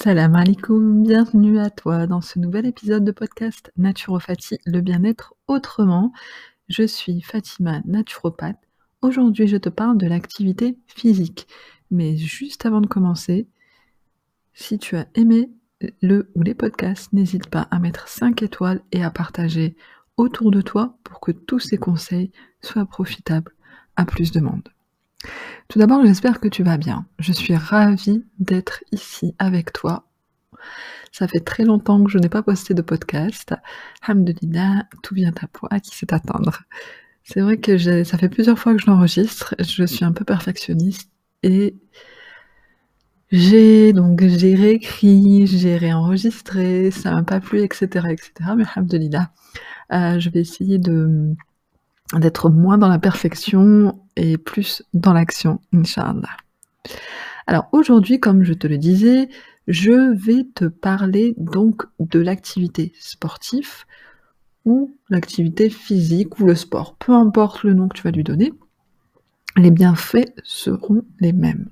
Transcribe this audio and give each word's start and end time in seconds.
Salam 0.00 0.36
alaikum, 0.36 1.02
bienvenue 1.02 1.58
à 1.58 1.70
toi 1.70 2.06
dans 2.06 2.20
ce 2.20 2.38
nouvel 2.38 2.66
épisode 2.66 3.04
de 3.04 3.10
podcast 3.10 3.72
Naturopathie, 3.76 4.60
le 4.64 4.80
bien-être 4.80 5.34
autrement. 5.48 6.12
Je 6.68 6.84
suis 6.86 7.20
Fatima, 7.20 7.82
naturopathe. 7.84 8.60
Aujourd'hui, 9.02 9.48
je 9.48 9.56
te 9.56 9.68
parle 9.68 9.98
de 9.98 10.06
l'activité 10.06 10.78
physique. 10.86 11.48
Mais 11.90 12.16
juste 12.16 12.64
avant 12.64 12.80
de 12.80 12.86
commencer, 12.86 13.48
si 14.54 14.78
tu 14.78 14.96
as 14.96 15.08
aimé 15.16 15.50
le 16.00 16.30
ou 16.36 16.42
les 16.42 16.54
podcasts, 16.54 17.12
n'hésite 17.12 17.48
pas 17.48 17.66
à 17.72 17.80
mettre 17.80 18.06
5 18.06 18.40
étoiles 18.44 18.82
et 18.92 19.02
à 19.02 19.10
partager 19.10 19.76
autour 20.16 20.52
de 20.52 20.60
toi 20.60 20.96
pour 21.02 21.18
que 21.18 21.32
tous 21.32 21.58
ces 21.58 21.76
conseils 21.76 22.30
soient 22.62 22.86
profitables 22.86 23.52
à 23.96 24.04
plus 24.04 24.30
de 24.30 24.38
monde. 24.38 24.68
Tout 25.68 25.78
d'abord, 25.78 26.04
j'espère 26.04 26.40
que 26.40 26.48
tu 26.48 26.62
vas 26.62 26.78
bien. 26.78 27.06
Je 27.18 27.32
suis 27.32 27.54
ravie 27.54 28.24
d'être 28.38 28.84
ici 28.92 29.34
avec 29.38 29.72
toi. 29.72 30.04
Ça 31.12 31.28
fait 31.28 31.40
très 31.40 31.64
longtemps 31.64 32.02
que 32.04 32.10
je 32.10 32.18
n'ai 32.18 32.28
pas 32.28 32.42
posté 32.42 32.74
de 32.74 32.82
podcast. 32.82 33.54
Hamdelina, 34.06 34.86
tout 35.02 35.14
vient 35.14 35.32
à 35.32 35.74
à 35.74 35.80
qui 35.80 35.96
sait 35.96 36.12
attendre. 36.14 36.62
C'est 37.24 37.40
vrai 37.40 37.58
que 37.58 37.76
ça 38.04 38.18
fait 38.18 38.28
plusieurs 38.28 38.58
fois 38.58 38.74
que 38.74 38.80
je 38.80 38.86
l'enregistre. 38.86 39.54
Je 39.58 39.84
suis 39.84 40.04
un 40.04 40.12
peu 40.12 40.24
perfectionniste 40.24 41.10
et 41.42 41.76
j'ai 43.30 43.92
donc 43.92 44.22
j'ai 44.22 44.54
réécrit, 44.54 45.46
j'ai 45.46 45.76
réenregistré, 45.76 46.90
ça 46.90 47.12
m'a 47.12 47.22
pas 47.22 47.40
plu, 47.40 47.60
etc., 47.62 48.06
etc. 48.10 48.32
Mais 48.56 48.64
Hamdelina, 48.74 49.32
euh, 49.92 50.18
je 50.18 50.30
vais 50.30 50.40
essayer 50.40 50.78
de 50.78 51.34
d'être 52.14 52.50
moins 52.50 52.78
dans 52.78 52.88
la 52.88 52.98
perfection 52.98 54.00
et 54.16 54.38
plus 54.38 54.82
dans 54.94 55.12
l'action, 55.12 55.60
Inch'Allah. 55.72 56.36
Alors 57.46 57.68
aujourd'hui, 57.72 58.20
comme 58.20 58.44
je 58.44 58.52
te 58.52 58.66
le 58.66 58.78
disais, 58.78 59.28
je 59.66 60.14
vais 60.14 60.46
te 60.54 60.64
parler 60.64 61.34
donc 61.36 61.84
de 62.00 62.18
l'activité 62.18 62.92
sportive 62.98 63.84
ou 64.64 64.94
l'activité 65.08 65.70
physique 65.70 66.38
ou 66.40 66.46
le 66.46 66.54
sport, 66.54 66.96
peu 66.96 67.12
importe 67.12 67.62
le 67.62 67.74
nom 67.74 67.88
que 67.88 67.96
tu 67.96 68.02
vas 68.02 68.10
lui 68.10 68.24
donner, 68.24 68.52
les 69.56 69.70
bienfaits 69.70 70.32
seront 70.44 71.04
les 71.20 71.32
mêmes. 71.32 71.68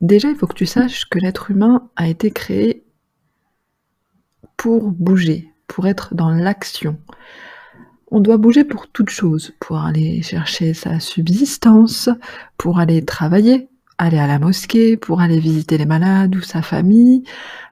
Déjà, 0.00 0.28
il 0.28 0.36
faut 0.36 0.46
que 0.46 0.54
tu 0.54 0.66
saches 0.66 1.08
que 1.08 1.18
l'être 1.18 1.50
humain 1.50 1.88
a 1.96 2.08
été 2.08 2.30
créé 2.30 2.84
pour 4.56 4.90
bouger, 4.90 5.50
pour 5.66 5.86
être 5.86 6.14
dans 6.14 6.30
l'action. 6.30 6.98
On 8.16 8.20
doit 8.20 8.36
bouger 8.36 8.62
pour 8.62 8.86
toute 8.86 9.10
chose, 9.10 9.50
pour 9.58 9.78
aller 9.78 10.22
chercher 10.22 10.72
sa 10.72 11.00
subsistance, 11.00 12.08
pour 12.56 12.78
aller 12.78 13.04
travailler, 13.04 13.68
aller 13.98 14.20
à 14.20 14.28
la 14.28 14.38
mosquée, 14.38 14.96
pour 14.96 15.20
aller 15.20 15.40
visiter 15.40 15.78
les 15.78 15.84
malades 15.84 16.36
ou 16.36 16.40
sa 16.40 16.62
famille, 16.62 17.24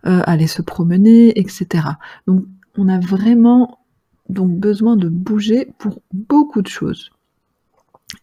euh, 0.04 0.20
aller 0.26 0.48
se 0.48 0.60
promener, 0.60 1.38
etc. 1.38 1.84
Donc 2.26 2.44
on 2.76 2.88
a 2.88 2.98
vraiment 2.98 3.78
donc 4.30 4.50
besoin 4.58 4.96
de 4.96 5.08
bouger 5.08 5.68
pour 5.78 6.02
beaucoup 6.12 6.60
de 6.60 6.66
choses. 6.66 7.10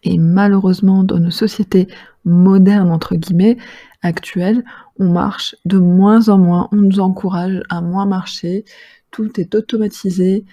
Et 0.02 0.18
malheureusement, 0.18 1.04
dans 1.04 1.20
nos 1.20 1.30
sociétés 1.30 1.88
modernes, 2.26 2.90
entre 2.90 3.14
guillemets, 3.14 3.56
actuelles, 4.02 4.62
on 4.98 5.08
marche 5.08 5.56
de 5.64 5.78
moins 5.78 6.28
en 6.28 6.36
moins, 6.36 6.68
on 6.70 6.76
nous 6.76 7.00
encourage 7.00 7.62
à 7.70 7.80
moins 7.80 8.04
marcher, 8.04 8.66
tout 9.10 9.40
est 9.40 9.54
automatisé, 9.54 10.44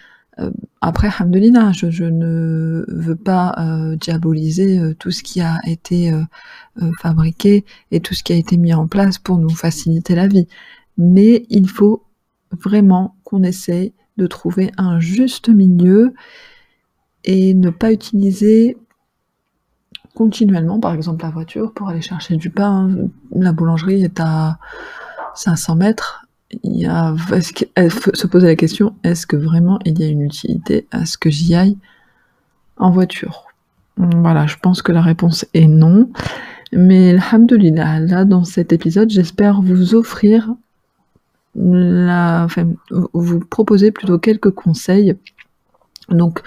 après, 0.81 1.09
Hamdelina, 1.19 1.71
je, 1.71 1.89
je, 1.89 2.03
ne 2.03 2.85
veux 2.87 3.15
pas 3.15 3.55
euh, 3.57 3.95
diaboliser 3.95 4.79
euh, 4.79 4.93
tout 4.93 5.11
ce 5.11 5.23
qui 5.23 5.41
a 5.41 5.57
été 5.65 6.13
fabriqué 7.01 7.65
et 7.91 7.99
tout 7.99 8.13
ce 8.13 8.23
qui 8.23 8.33
a 8.33 8.35
été 8.35 8.57
mis 8.57 8.73
en 8.73 8.87
place 8.87 9.17
pour 9.17 9.39
nous 9.39 9.49
faciliter 9.49 10.13
la 10.13 10.27
vie. 10.27 10.47
Mais 10.97 11.45
il 11.49 11.67
faut 11.67 12.03
vraiment 12.51 13.15
qu'on 13.23 13.43
essaye 13.43 13.93
de 14.17 14.27
trouver 14.27 14.71
un 14.77 14.99
juste 14.99 15.49
milieu 15.49 16.13
et 17.23 17.53
ne 17.53 17.69
pas 17.69 17.91
utiliser 17.91 18.77
continuellement, 20.15 20.79
par 20.79 20.93
exemple, 20.93 21.23
la 21.23 21.29
voiture 21.29 21.73
pour 21.73 21.89
aller 21.89 22.01
chercher 22.01 22.37
du 22.37 22.49
pain. 22.49 22.89
La 23.31 23.53
boulangerie 23.53 24.03
est 24.03 24.19
à 24.19 24.57
500 25.35 25.75
mètres 25.75 26.26
il 26.63 26.87
se 26.87 28.27
poser 28.27 28.47
la 28.47 28.55
question 28.55 28.95
est-ce 29.03 29.27
que 29.27 29.35
vraiment 29.35 29.79
il 29.85 29.99
y 29.99 30.03
a 30.03 30.07
une 30.07 30.21
utilité 30.21 30.87
à 30.91 31.05
ce 31.05 31.17
que 31.17 31.29
j'y 31.29 31.55
aille 31.55 31.77
en 32.77 32.91
voiture? 32.91 33.45
Voilà, 33.97 34.45
je 34.45 34.55
pense 34.61 34.81
que 34.81 34.91
la 34.91 35.01
réponse 35.01 35.45
est 35.53 35.67
non. 35.67 36.09
Mais 36.71 37.11
alhamdoulilah, 37.11 37.99
là 38.01 38.25
dans 38.25 38.43
cet 38.43 38.71
épisode, 38.73 39.09
j'espère 39.09 39.61
vous 39.61 39.95
offrir 39.95 40.53
la, 41.55 42.43
enfin, 42.43 42.69
vous 43.13 43.39
proposer 43.39 43.91
plutôt 43.91 44.19
quelques 44.19 44.51
conseils. 44.51 45.15
Donc, 46.09 46.41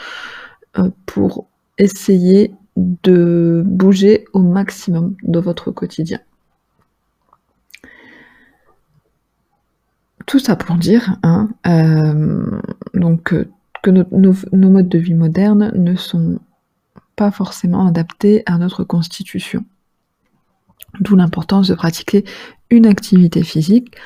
euh, 0.78 0.90
pour 1.06 1.48
essayer 1.78 2.52
de 2.76 3.62
bouger 3.66 4.24
au 4.32 4.40
maximum 4.40 5.16
de 5.22 5.38
votre 5.40 5.70
quotidien. 5.70 6.20
Tout 10.30 10.38
ça 10.38 10.54
pour 10.54 10.76
dire 10.76 11.16
hein, 11.24 11.48
euh, 11.66 12.60
donc, 12.94 13.32
euh, 13.32 13.48
que 13.82 13.90
nos, 13.90 14.34
modes 14.70 14.88
de 14.88 14.98
vie 14.98 15.14
modernes 15.14 15.72
ne 15.74 15.96
sont 15.96 16.38
pas 17.16 17.32
forcément 17.32 17.84
adaptés 17.84 18.44
à 18.46 18.56
notre 18.56 18.84
constitution. 18.84 19.64
D'où 21.00 21.16
l'importance 21.16 21.66
de 21.66 21.74
pratiquer 21.74 22.24
une 22.70 22.86
activité 22.86 23.42
physique 23.42 23.96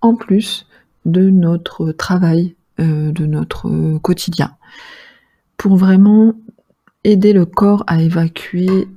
en 0.00 0.14
plus 0.14 0.66
de 1.04 1.28
notre 1.28 1.92
travail, 1.92 2.56
euh, 2.80 3.12
de 3.12 3.26
notre 3.26 3.98
quotidien, 3.98 4.56
pour 5.58 5.76
vraiment 5.76 6.32
aider 7.04 7.34
le 7.34 7.44
corps 7.44 7.84
à 7.86 8.00
évacuer 8.00 8.88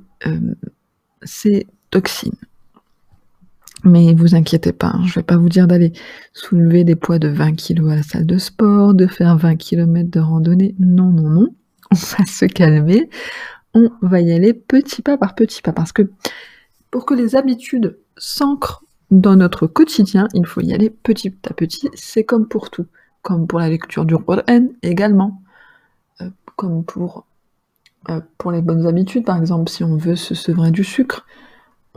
ces 1.22 1.66
toxines. 1.90 2.32
Mais 3.84 4.14
vous 4.14 4.34
inquiétez 4.34 4.72
pas, 4.72 4.88
hein, 4.94 5.02
je 5.06 5.14
vais 5.14 5.22
pas 5.22 5.36
vous 5.36 5.48
dire 5.48 5.68
d'aller 5.68 5.92
soulever 6.32 6.84
des 6.84 6.96
poids 6.96 7.18
de 7.18 7.28
20 7.28 7.52
kg 7.54 7.90
à 7.90 7.96
la 7.96 8.02
salle 8.02 8.26
de 8.26 8.38
sport, 8.38 8.94
de 8.94 9.06
faire 9.06 9.36
20 9.36 9.56
km 9.56 10.10
de 10.10 10.20
randonnée. 10.20 10.74
Non, 10.78 11.10
non, 11.10 11.28
non. 11.28 11.54
On 11.90 11.94
va 11.94 12.26
se 12.26 12.44
calmer. 12.44 13.08
On 13.74 13.90
va 14.02 14.20
y 14.20 14.32
aller 14.32 14.52
petit 14.52 15.02
pas 15.02 15.16
par 15.16 15.34
petit 15.34 15.62
pas. 15.62 15.72
Parce 15.72 15.92
que 15.92 16.10
pour 16.90 17.06
que 17.06 17.14
les 17.14 17.36
habitudes 17.36 17.98
s'ancrent 18.16 18.84
dans 19.10 19.36
notre 19.36 19.66
quotidien, 19.66 20.28
il 20.34 20.46
faut 20.46 20.60
y 20.60 20.72
aller 20.72 20.90
petit 20.90 21.34
à 21.48 21.54
petit. 21.54 21.88
C'est 21.94 22.24
comme 22.24 22.48
pour 22.48 22.70
tout. 22.70 22.86
Comme 23.22 23.46
pour 23.46 23.58
la 23.58 23.68
lecture 23.68 24.04
du 24.04 24.16
Qur'an 24.16 24.68
également. 24.82 25.42
Euh, 26.20 26.30
comme 26.56 26.84
pour, 26.84 27.26
euh, 28.08 28.20
pour 28.38 28.52
les 28.52 28.62
bonnes 28.62 28.86
habitudes, 28.86 29.24
par 29.24 29.38
exemple, 29.38 29.70
si 29.70 29.84
on 29.84 29.96
veut 29.96 30.16
se 30.16 30.34
sevrer 30.34 30.70
du 30.70 30.84
sucre 30.84 31.24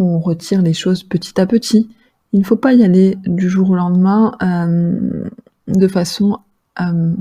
on 0.03 0.19
retire 0.19 0.61
les 0.61 0.73
choses 0.73 1.03
petit 1.03 1.39
à 1.39 1.45
petit. 1.45 1.89
Il 2.33 2.39
ne 2.39 2.45
faut 2.45 2.55
pas 2.55 2.73
y 2.73 2.83
aller 2.83 3.17
du 3.25 3.49
jour 3.49 3.71
au 3.71 3.75
lendemain 3.75 4.37
euh, 4.41 5.29
de 5.67 5.87
façon 5.87 6.39
euh, 6.79 7.13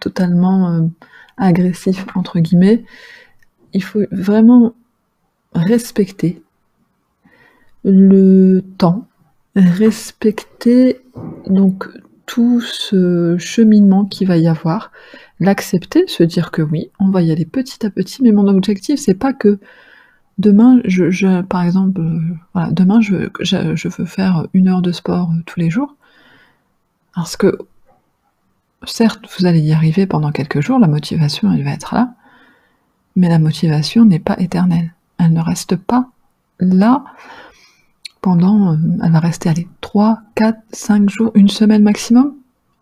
totalement 0.00 0.70
euh, 0.70 0.82
agressive, 1.36 2.04
entre 2.14 2.40
guillemets. 2.40 2.84
Il 3.72 3.82
faut 3.82 4.02
vraiment 4.10 4.74
respecter 5.54 6.42
le 7.84 8.60
temps, 8.78 9.06
respecter 9.54 11.00
donc 11.46 11.88
tout 12.26 12.60
ce 12.60 13.36
cheminement 13.38 14.04
qu'il 14.04 14.28
va 14.28 14.36
y 14.36 14.46
avoir, 14.46 14.92
l'accepter, 15.40 16.04
se 16.06 16.22
dire 16.22 16.50
que 16.50 16.62
oui, 16.62 16.90
on 16.98 17.10
va 17.10 17.22
y 17.22 17.32
aller 17.32 17.44
petit 17.44 17.84
à 17.84 17.90
petit, 17.90 18.22
mais 18.22 18.32
mon 18.32 18.46
objectif 18.46 19.00
c'est 19.00 19.14
pas 19.14 19.32
que 19.32 19.58
demain, 20.42 20.80
je, 20.84 21.40
par 21.42 21.62
exemple, 21.62 22.00
euh, 22.00 22.20
voilà, 22.52 22.70
demain, 22.72 23.00
je, 23.00 23.30
je, 23.40 23.88
veux 23.88 24.04
faire 24.04 24.46
une 24.52 24.68
heure 24.68 24.82
de 24.82 24.92
sport 24.92 25.30
euh, 25.30 25.42
tous 25.46 25.60
les 25.60 25.70
jours. 25.70 25.96
Parce 27.14 27.36
que, 27.36 27.58
certes, 28.84 29.24
vous 29.38 29.46
allez 29.46 29.60
y 29.60 29.72
arriver 29.72 30.06
pendant 30.06 30.32
quelques 30.32 30.60
jours, 30.60 30.78
la 30.78 30.88
motivation, 30.88 31.52
elle 31.52 31.64
va 31.64 31.70
être 31.70 31.94
là, 31.94 32.14
mais 33.16 33.28
la 33.28 33.38
motivation 33.38 34.04
n'est 34.04 34.18
pas 34.18 34.38
éternelle. 34.38 34.92
Elle 35.18 35.32
ne 35.32 35.40
reste 35.40 35.76
pas 35.76 36.10
là 36.58 37.04
pendant, 38.20 38.72
euh, 38.72 38.76
elle 39.02 39.12
va 39.12 39.20
rester, 39.20 39.48
allez, 39.48 39.68
3, 39.80 40.20
4, 40.34 40.58
5 40.72 41.08
jours, 41.08 41.30
une 41.34 41.48
semaine 41.48 41.82
maximum, 41.82 42.34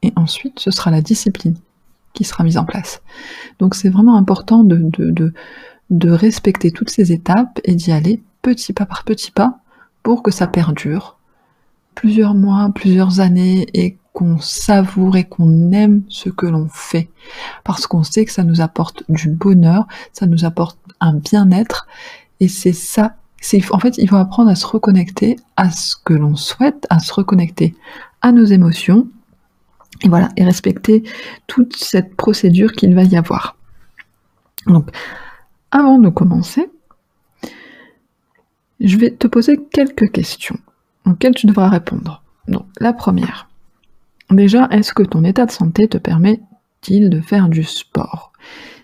et 0.03 0.13
ensuite, 0.17 0.59
ce 0.59 0.71
sera 0.71 0.91
la 0.91 1.03
discipline 1.03 1.57
qui 2.13 2.25
sera 2.25 2.45
mise 2.45 2.59
en 2.59 2.65
place. 2.65 3.03
Donc 3.59 3.75
c'est 3.75 3.89
vraiment 3.89 4.17
important 4.17 4.65
de, 4.65 5.33
respecter 6.09 6.71
toutes 6.71 6.91
ces 6.91 7.13
étapes 7.13 7.61
et 7.65 7.75
d'y 7.75 7.93
aller 7.93 8.23
petit 8.43 8.73
pas 8.73 8.87
par 8.87 9.05
petit 9.05 9.31
pas 9.31 9.59
pour 10.03 10.23
que 10.23 10.31
ça 10.31 10.47
perdure 10.47 11.19
plusieurs 11.95 12.35
mois, 12.35 12.71
plusieurs 12.75 13.21
années 13.21 13.67
et 13.75 13.97
qu'on 14.13 14.39
savoure 14.39 15.17
et 15.17 15.25
qu'on 15.25 15.73
aime 15.73 16.03
ce 16.09 16.31
que 16.31 16.47
l'on 16.47 16.69
fait. 16.69 17.11
Parce 17.65 17.87
qu'on 17.87 18.03
sait 18.03 18.25
que 18.25 18.33
ça 18.33 18.45
nous 18.45 18.61
apporte 18.61 19.05
du 19.09 19.31
bonheur, 19.31 19.87
ça 20.13 20.27
nous 20.27 20.45
apporte 20.45 20.79
un 21.01 21.15
bien-être 21.15 21.87
et 22.41 22.49
c'est 22.49 22.73
ça 22.73 23.17
en 23.71 23.79
fait, 23.79 23.97
il 23.99 24.09
faut 24.09 24.17
apprendre 24.17 24.51
à 24.51 24.55
se 24.55 24.67
reconnecter 24.67 25.37
à 25.57 25.71
ce 25.71 25.97
que 25.97 26.13
l'on 26.13 26.37
souhaite, 26.37 26.87
à 26.91 26.99
se 26.99 27.13
reconnecter 27.13 27.75
à 28.23 28.33
nos 28.33 28.45
émotions, 28.45 29.09
et 30.03 30.09
voilà, 30.09 30.29
et 30.37 30.45
respecter 30.45 31.03
toute 31.47 31.77
cette 31.77 32.17
procédure 32.17 32.73
qu'il 32.73 32.95
va 32.95 33.03
y 33.05 33.17
avoir. 33.17 33.57
Donc, 34.67 34.91
avant 35.71 35.99
de 35.99 36.09
commencer, 36.09 36.71
je 38.81 38.97
vais 38.97 39.11
te 39.11 39.27
poser 39.27 39.61
quelques 39.73 40.11
questions 40.11 40.59
auxquelles 41.07 41.35
tu 41.35 41.47
devras 41.47 41.69
répondre. 41.69 42.23
Donc, 42.49 42.67
la 42.79 42.93
première. 42.93 43.49
Déjà, 44.31 44.69
est-ce 44.71 44.95
que 44.95 45.03
ton 45.03 45.25
état 45.25 45.47
de 45.47 45.51
santé 45.51 45.89
te 45.89 45.99
permet-il 45.99 47.11
de 47.11 47.21
faire 47.21 47.49
du 47.49 47.63
sport? 47.65 48.33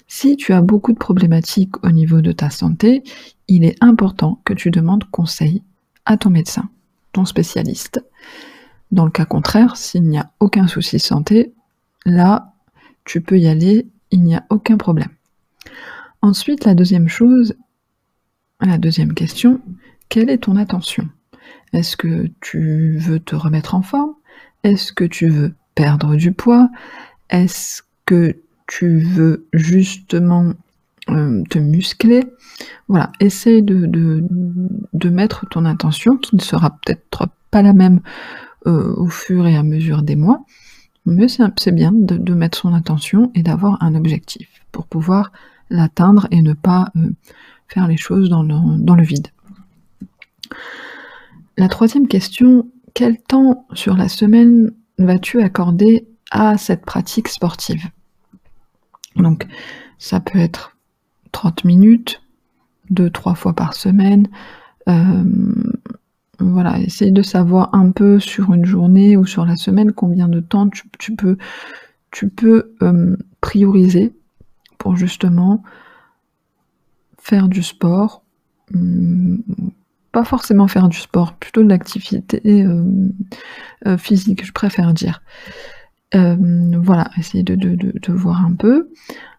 Si 0.08 0.36
tu 0.36 0.52
as 0.52 0.62
beaucoup 0.62 0.92
de 0.92 0.98
problématiques 0.98 1.84
au 1.84 1.90
niveau 1.90 2.20
de 2.20 2.32
ta 2.32 2.50
santé, 2.50 3.02
il 3.48 3.64
est 3.64 3.76
important 3.82 4.40
que 4.44 4.54
tu 4.54 4.70
demandes 4.70 5.04
conseil 5.10 5.62
à 6.04 6.16
ton 6.16 6.30
médecin, 6.30 6.68
ton 7.12 7.24
spécialiste. 7.24 8.04
Dans 8.92 9.04
le 9.04 9.10
cas 9.10 9.24
contraire, 9.24 9.76
s'il 9.76 10.04
n'y 10.04 10.18
a 10.18 10.30
aucun 10.38 10.68
souci 10.68 10.98
santé, 11.00 11.54
là, 12.04 12.52
tu 13.04 13.20
peux 13.20 13.38
y 13.38 13.48
aller, 13.48 13.88
il 14.10 14.22
n'y 14.22 14.36
a 14.36 14.44
aucun 14.50 14.76
problème. 14.76 15.15
Ensuite, 16.22 16.64
la 16.64 16.74
deuxième 16.74 17.08
chose, 17.08 17.54
la 18.60 18.78
deuxième 18.78 19.14
question, 19.14 19.60
quelle 20.08 20.30
est 20.30 20.38
ton 20.44 20.56
attention? 20.56 21.08
Est-ce 21.72 21.96
que 21.96 22.28
tu 22.40 22.96
veux 22.98 23.20
te 23.20 23.36
remettre 23.36 23.74
en 23.74 23.82
forme? 23.82 24.14
Est-ce 24.62 24.92
que 24.92 25.04
tu 25.04 25.28
veux 25.28 25.54
perdre 25.74 26.16
du 26.16 26.32
poids? 26.32 26.68
Est-ce 27.30 27.82
que 28.06 28.36
tu 28.66 28.98
veux 28.98 29.46
justement 29.52 30.52
euh, 31.10 31.42
te 31.50 31.58
muscler? 31.58 32.24
Voilà, 32.88 33.12
essaye 33.20 33.62
de, 33.62 35.08
mettre 35.10 35.48
ton 35.48 35.64
intention, 35.64 36.16
qui 36.16 36.36
ne 36.36 36.40
sera 36.40 36.70
peut-être 36.70 37.28
pas 37.50 37.62
la 37.62 37.72
même 37.72 38.00
euh, 38.66 38.94
au 38.96 39.08
fur 39.08 39.46
et 39.46 39.56
à 39.56 39.62
mesure 39.62 40.02
des 40.02 40.16
mois, 40.16 40.44
mais 41.04 41.26
c'est 41.28 41.72
bien 41.72 41.92
de, 41.92 42.16
de, 42.16 42.34
mettre 42.34 42.58
son 42.58 42.74
intention 42.74 43.30
et 43.34 43.42
d'avoir 43.42 43.80
un 43.82 43.94
objectif 43.94 44.48
pour 44.72 44.86
pouvoir 44.86 45.30
l'atteindre 45.70 46.26
et 46.30 46.42
ne 46.42 46.52
pas 46.52 46.90
euh, 46.96 47.10
faire 47.68 47.88
les 47.88 47.96
choses 47.96 48.28
dans 48.28 48.42
le, 48.42 49.02
vide. 49.02 49.28
La 51.56 51.68
troisième 51.68 52.08
question, 52.08 52.68
quel 52.94 53.20
temps 53.20 53.66
sur 53.72 53.96
la 53.96 54.08
semaine 54.08 54.72
vas-tu 54.98 55.42
accorder 55.42 56.06
à 56.30 56.58
cette 56.58 56.84
pratique 56.84 57.28
sportive? 57.28 57.90
Donc, 59.16 59.46
ça 59.98 60.20
peut 60.20 60.38
être 60.38 60.76
30 61.32 61.64
minutes, 61.64 62.22
deux, 62.90 63.10
trois 63.10 63.34
fois 63.34 63.54
par 63.54 63.74
semaine. 63.74 64.28
Euh, 64.88 65.24
voilà, 66.38 66.78
essaye 66.80 67.12
de 67.12 67.22
savoir 67.22 67.74
un 67.74 67.90
peu 67.90 68.20
sur 68.20 68.52
une 68.52 68.64
journée 68.64 69.16
ou 69.16 69.26
sur 69.26 69.44
la 69.46 69.56
semaine 69.56 69.92
combien 69.92 70.28
de 70.28 70.40
temps 70.40 70.68
tu, 70.98 71.14
peux, 71.16 71.38
tu 72.10 72.28
peux 72.28 72.74
euh, 72.82 73.16
prioriser 73.40 74.12
justement 74.94 75.62
faire 77.18 77.48
du 77.48 77.62
sport, 77.62 78.22
hum, 78.72 79.42
pas 80.16 80.24
forcément 80.24 80.66
faire 80.66 80.88
du 80.88 80.96
sport, 80.96 81.34
plutôt 81.34 81.62
de 81.62 81.68
l'activité 81.68 82.40
euh, 82.46 82.84
euh, 83.86 83.98
physique, 83.98 84.46
je 84.46 84.52
préfère 84.52 84.94
dire. 84.94 85.20
Euh, 86.14 86.36
voilà, 86.80 87.10
essayer 87.18 87.42
de, 87.42 87.54
de, 87.54 88.12
voir 88.14 88.42
un 88.42 88.54
peu. 88.54 88.88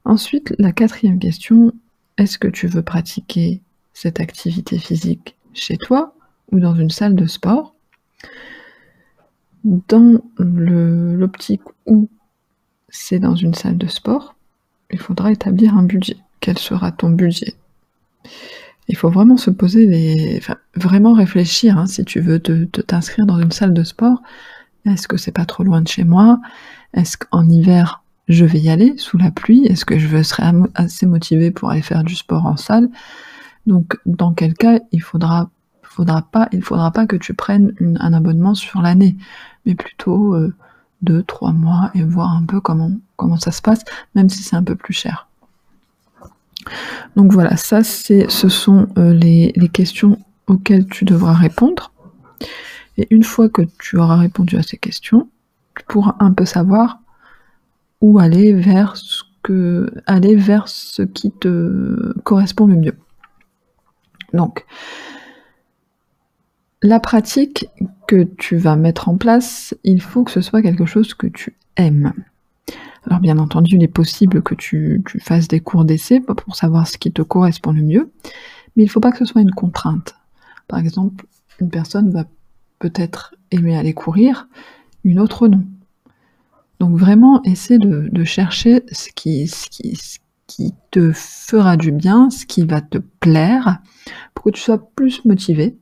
Ensuite, 0.06 0.54
la 0.60 0.72
quatrième 0.72 1.18
question, 1.18 1.74
est-ce 2.20 2.38
que 2.38 2.48
tu 2.48 2.68
veux 2.68 2.84
pratiquer 2.84 3.64
cette 3.94 4.20
activité 4.20 4.78
physique 4.78 5.36
chez 5.54 5.78
toi 5.78 6.14
ou 6.52 6.60
dans 6.60 6.76
une 6.76 6.92
salle 6.92 7.16
de 7.16 7.26
sport? 7.26 7.74
Dans 9.64 10.22
l'optique 10.38 11.64
où 11.88 12.08
c'est 12.90 13.18
dans 13.18 13.36
une 13.36 13.56
salle 13.56 13.80
de 13.80 13.88
sport, 13.88 14.37
il 14.92 15.00
faudra 15.00 15.32
établir 15.32 15.78
un 15.78 15.84
budget. 15.84 16.18
Quel 16.40 16.58
sera 16.58 16.92
ton 16.92 17.10
budget? 17.10 17.56
Il 18.88 18.96
faut 18.96 19.10
vraiment 19.10 19.38
se 19.38 19.50
poser 19.50 19.86
les, 19.86 20.42
vraiment 20.76 21.14
réfléchir 21.14 21.78
hein, 21.78 21.88
si 21.88 22.06
tu 22.06 22.22
veux 22.22 22.40
te, 22.40 22.64
t'inscrire 22.82 23.26
dans 23.26 23.40
une 23.40 23.52
salle 23.52 23.74
de 23.74 23.84
sport. 23.84 24.22
Est-ce 24.86 25.08
que 25.08 25.18
c'est 25.18 25.34
pas 25.34 25.46
trop 25.46 25.64
loin 25.64 25.82
de 25.82 25.88
chez 25.88 26.06
moi? 26.06 26.40
Est-ce 26.94 27.18
qu'en 27.18 27.48
hiver 27.50 28.04
je 28.28 28.46
vais 28.46 28.60
y 28.60 28.70
aller 28.70 28.94
sous 28.98 29.18
la 29.18 29.32
pluie? 29.32 29.66
Est-ce 29.66 29.86
que 29.86 29.98
je 29.98 30.22
serai 30.24 30.44
assez 30.76 31.06
motivé 31.06 31.52
pour 31.52 31.70
aller 31.70 31.82
faire 31.82 32.04
du 32.04 32.16
sport 32.16 32.46
en 32.46 32.58
salle? 32.58 32.90
Donc, 33.68 33.98
dans 34.06 34.34
quel 34.34 34.54
cas 34.54 34.80
il 34.92 35.02
faudra, 35.02 35.50
faudra 35.82 36.22
pas, 36.22 36.48
il 36.52 36.62
faudra 36.62 36.92
pas 36.92 37.06
que 37.06 37.16
tu 37.16 37.34
prennes 37.34 37.74
un 38.00 38.14
abonnement 38.14 38.56
sur 38.56 38.82
l'année, 38.82 39.16
mais 39.66 39.76
plutôt 39.76 40.34
euh, 40.36 40.54
deux, 41.02 41.24
trois 41.24 41.52
mois 41.52 41.92
et 41.94 42.04
voir 42.04 42.32
un 42.32 42.44
peu 42.44 42.60
comment 42.60 42.92
comment 43.16 43.38
ça 43.38 43.52
se 43.52 43.62
passe, 43.62 43.84
même 44.16 44.30
si 44.30 44.44
c'est 44.44 44.56
un 44.56 44.64
peu 44.64 44.76
plus 44.76 44.94
cher. 44.94 45.28
Donc 47.16 47.32
voilà, 47.32 47.58
ça 47.58 47.84
c'est, 47.84 48.30
ce 48.30 48.50
sont 48.50 48.88
euh, 48.98 49.14
les, 49.14 49.54
questions 49.74 50.18
auxquelles 50.48 50.88
tu 50.88 51.06
devras 51.06 51.34
répondre. 51.34 51.92
Et 52.98 53.08
une 53.10 53.24
fois 53.24 53.50
que 53.50 53.62
tu 53.80 53.98
auras 53.98 54.18
répondu 54.18 54.58
à 54.58 54.64
ces 54.64 54.78
questions, 54.78 55.30
tu 55.78 55.86
pourras 55.88 56.16
un 56.20 56.32
peu 56.32 56.46
savoir 56.46 57.00
où 58.02 58.20
aller 58.20 58.54
vers 58.54 58.96
ce 58.98 59.24
aller 60.06 60.36
vers 60.36 60.68
ce 60.68 61.04
qui 61.04 61.32
te 61.32 62.14
correspond 62.24 62.68
le 62.68 62.76
mieux. 62.76 62.98
Donc, 64.34 64.66
la 66.82 67.00
pratique 67.00 67.68
que 68.08 68.24
tu 68.24 68.58
vas 68.58 68.76
mettre 68.76 69.10
en 69.10 69.18
place, 69.18 69.76
il 69.84 70.02
faut 70.02 70.24
que 70.24 70.32
ce 70.32 70.42
soit 70.42 70.62
quelque 70.62 70.86
chose 70.86 71.14
que 71.14 71.28
tu 71.28 71.56
aimes. 71.76 72.14
Alors 73.06 73.20
bien 73.20 73.38
entendu, 73.38 73.76
il 73.76 73.84
est 73.84 73.88
possible 73.88 74.42
que 74.42 74.54
tu, 74.54 75.04
fasses 75.20 75.48
des 75.48 75.60
cours 75.60 75.86
d'essai 75.86 76.20
pour 76.20 76.56
savoir 76.56 76.88
ce 76.88 76.98
qui 76.98 77.12
te 77.12 77.22
correspond 77.22 77.72
le 77.72 77.82
mieux, 77.82 78.12
mais 78.76 78.84
il 78.84 78.88
ne 78.88 78.92
faut 78.92 79.00
pas 79.00 79.12
que 79.12 79.18
ce 79.18 79.26
soit 79.26 79.42
une 79.42 79.54
contrainte. 79.54 80.16
Par 80.68 80.80
exemple, 80.80 81.26
une 81.60 81.70
personne 81.70 82.12
va 82.12 82.26
peut-être 82.80 83.34
aimer 83.52 83.78
aller 83.78 83.94
courir, 83.94 84.48
une 85.04 85.20
autre 85.20 85.48
non. 85.48 85.64
Donc 86.80 86.96
vraiment, 86.96 87.42
essaie 87.44 87.80
de, 87.80 88.24
chercher 88.24 88.84
ce 88.92 89.10
qui, 89.16 89.50
qui, 90.46 90.74
te 90.92 91.12
fera 91.12 91.76
du 91.76 91.92
bien, 91.92 92.30
ce 92.30 92.46
qui 92.46 92.66
va 92.66 92.82
te 92.82 93.00
plaire, 93.00 93.80
pour 94.36 94.46
que 94.46 94.50
tu 94.52 94.62
sois 94.62 94.92
plus 94.96 95.26
motivé 95.26 95.76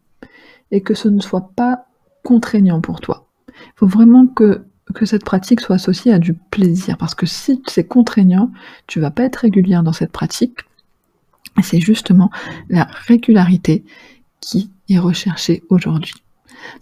et 0.72 0.82
que 0.82 0.94
ce 0.94 1.08
ne 1.08 1.22
soit 1.22 1.52
pas 1.56 1.86
contraignant 2.24 2.82
pour 2.82 3.02
toi. 3.02 3.28
Il 3.50 3.74
faut 3.78 3.88
vraiment 3.88 4.26
que 4.28 4.66
cette 5.04 5.24
pratique 5.24 5.62
soit 5.62 5.76
associée 5.76 6.14
à 6.14 6.20
du 6.20 6.34
plaisir. 6.34 6.98
Parce 6.98 7.16
que 7.16 7.26
si 7.26 7.62
c'est 7.68 7.86
contraignant, 7.86 8.52
tu 8.88 9.00
vas 9.00 9.12
pas 9.12 9.24
être 9.24 9.38
régulière 9.38 9.84
dans 9.84 9.94
cette 9.94 10.12
pratique. 10.12 10.60
C'est 11.62 11.80
justement 11.80 12.30
la 12.70 12.84
régularité 12.84 13.86
qui 14.42 14.72
est 14.90 15.00
recherchée 15.00 15.64
aujourd'hui. 15.70 16.14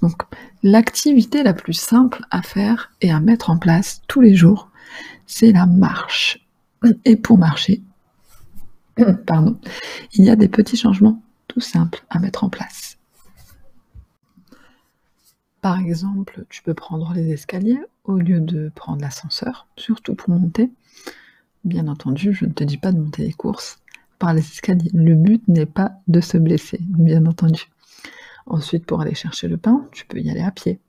Donc, 0.01 0.23
l'activité 0.63 1.43
la 1.43 1.53
plus 1.53 1.73
simple 1.73 2.25
à 2.31 2.41
faire 2.41 2.91
et 3.01 3.11
à 3.11 3.19
mettre 3.19 3.49
en 3.49 3.57
place 3.57 4.01
tous 4.07 4.21
les 4.21 4.35
jours, 4.35 4.69
c'est 5.27 5.51
la 5.51 5.65
marche. 5.65 6.39
Et 7.05 7.15
pour 7.15 7.37
marcher, 7.37 7.81
pardon, 9.25 9.57
il 10.13 10.25
y 10.25 10.29
a 10.29 10.35
des 10.35 10.47
petits 10.47 10.77
changements 10.77 11.21
tout 11.47 11.61
simples 11.61 12.03
à 12.09 12.19
mettre 12.19 12.43
en 12.43 12.49
place. 12.49 12.97
Par 15.63 15.79
exemple, 15.79 16.43
tu 16.49 16.61
peux 16.61 16.73
prendre 16.73 17.13
les 17.13 17.31
escaliers 17.31 17.79
au 18.03 18.17
lieu 18.17 18.41
de 18.41 18.69
prendre 18.75 19.01
l'ascenseur, 19.01 19.65
surtout 19.77 20.13
pour 20.13 20.29
monter. 20.31 20.69
Bien 21.63 21.87
entendu, 21.87 22.33
je 22.33 22.43
ne 22.43 22.51
te 22.51 22.65
dis 22.65 22.77
pas 22.77 22.91
de 22.91 22.99
monter 22.99 23.23
les 23.23 23.31
courses 23.31 23.79
par 24.19 24.33
les 24.33 24.41
escaliers. 24.41 24.91
Le 24.93 25.15
but 25.15 25.41
n'est 25.47 25.65
pas 25.65 25.93
de 26.09 26.19
se 26.19 26.37
blesser, 26.37 26.79
bien 26.81 27.25
entendu. 27.25 27.69
Ensuite, 28.45 28.85
pour 28.85 28.99
aller 28.99 29.15
chercher 29.15 29.47
le 29.47 29.55
pain, 29.55 29.87
tu 29.93 30.05
peux 30.05 30.19
y 30.19 30.29
aller 30.29 30.41
à 30.41 30.51
pied. 30.51 30.81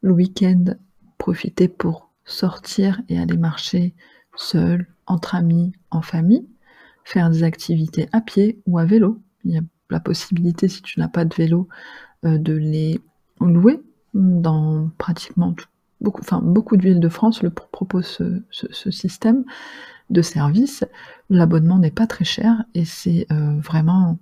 Le 0.00 0.10
week-end, 0.10 0.74
profiter 1.16 1.68
pour 1.68 2.10
sortir 2.24 3.02
et 3.08 3.20
aller 3.20 3.36
marcher 3.36 3.94
seul, 4.34 4.88
entre 5.06 5.36
amis, 5.36 5.74
en 5.92 6.02
famille, 6.02 6.48
faire 7.04 7.30
des 7.30 7.44
activités 7.44 8.08
à 8.10 8.20
pied 8.20 8.60
ou 8.66 8.80
à 8.80 8.84
vélo. 8.84 9.22
Il 9.44 9.52
y 9.52 9.58
a 9.58 9.62
la 9.90 10.00
possibilité, 10.00 10.66
si 10.66 10.82
tu 10.82 10.98
n'as 10.98 11.06
pas 11.06 11.24
de 11.24 11.36
vélo, 11.36 11.68
euh, 12.24 12.36
de 12.36 12.54
les 12.54 13.00
louer 13.38 13.80
dans 14.14 14.90
pratiquement 14.98 15.54
beaucoup, 16.00 16.20
enfin, 16.20 16.40
beaucoup 16.42 16.76
de 16.76 16.82
villes 16.82 17.00
de 17.00 17.08
France 17.08 17.42
le 17.42 17.50
proposent 17.50 18.22
ce, 18.50 18.90
système 18.90 19.44
de 20.10 20.22
service. 20.22 20.84
L'abonnement 21.30 21.78
n'est 21.78 21.90
pas 21.90 22.06
très 22.06 22.24
cher 22.24 22.64
et 22.74 22.84
c'est 22.84 23.26
euh, 23.32 23.58
vraiment 23.60 24.18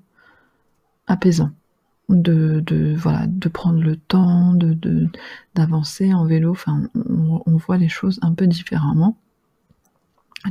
apaisant 1.06 1.50
de, 2.08 2.94
voilà, 2.96 3.26
de 3.26 3.48
prendre 3.48 3.80
le 3.80 3.96
temps, 3.96 4.54
de, 4.54 5.08
d'avancer 5.54 6.12
en 6.12 6.24
vélo. 6.24 6.50
Enfin, 6.50 6.82
on, 6.94 7.56
voit 7.56 7.76
les 7.76 7.88
choses 7.88 8.18
un 8.22 8.34
peu 8.34 8.46
différemment. 8.46 9.16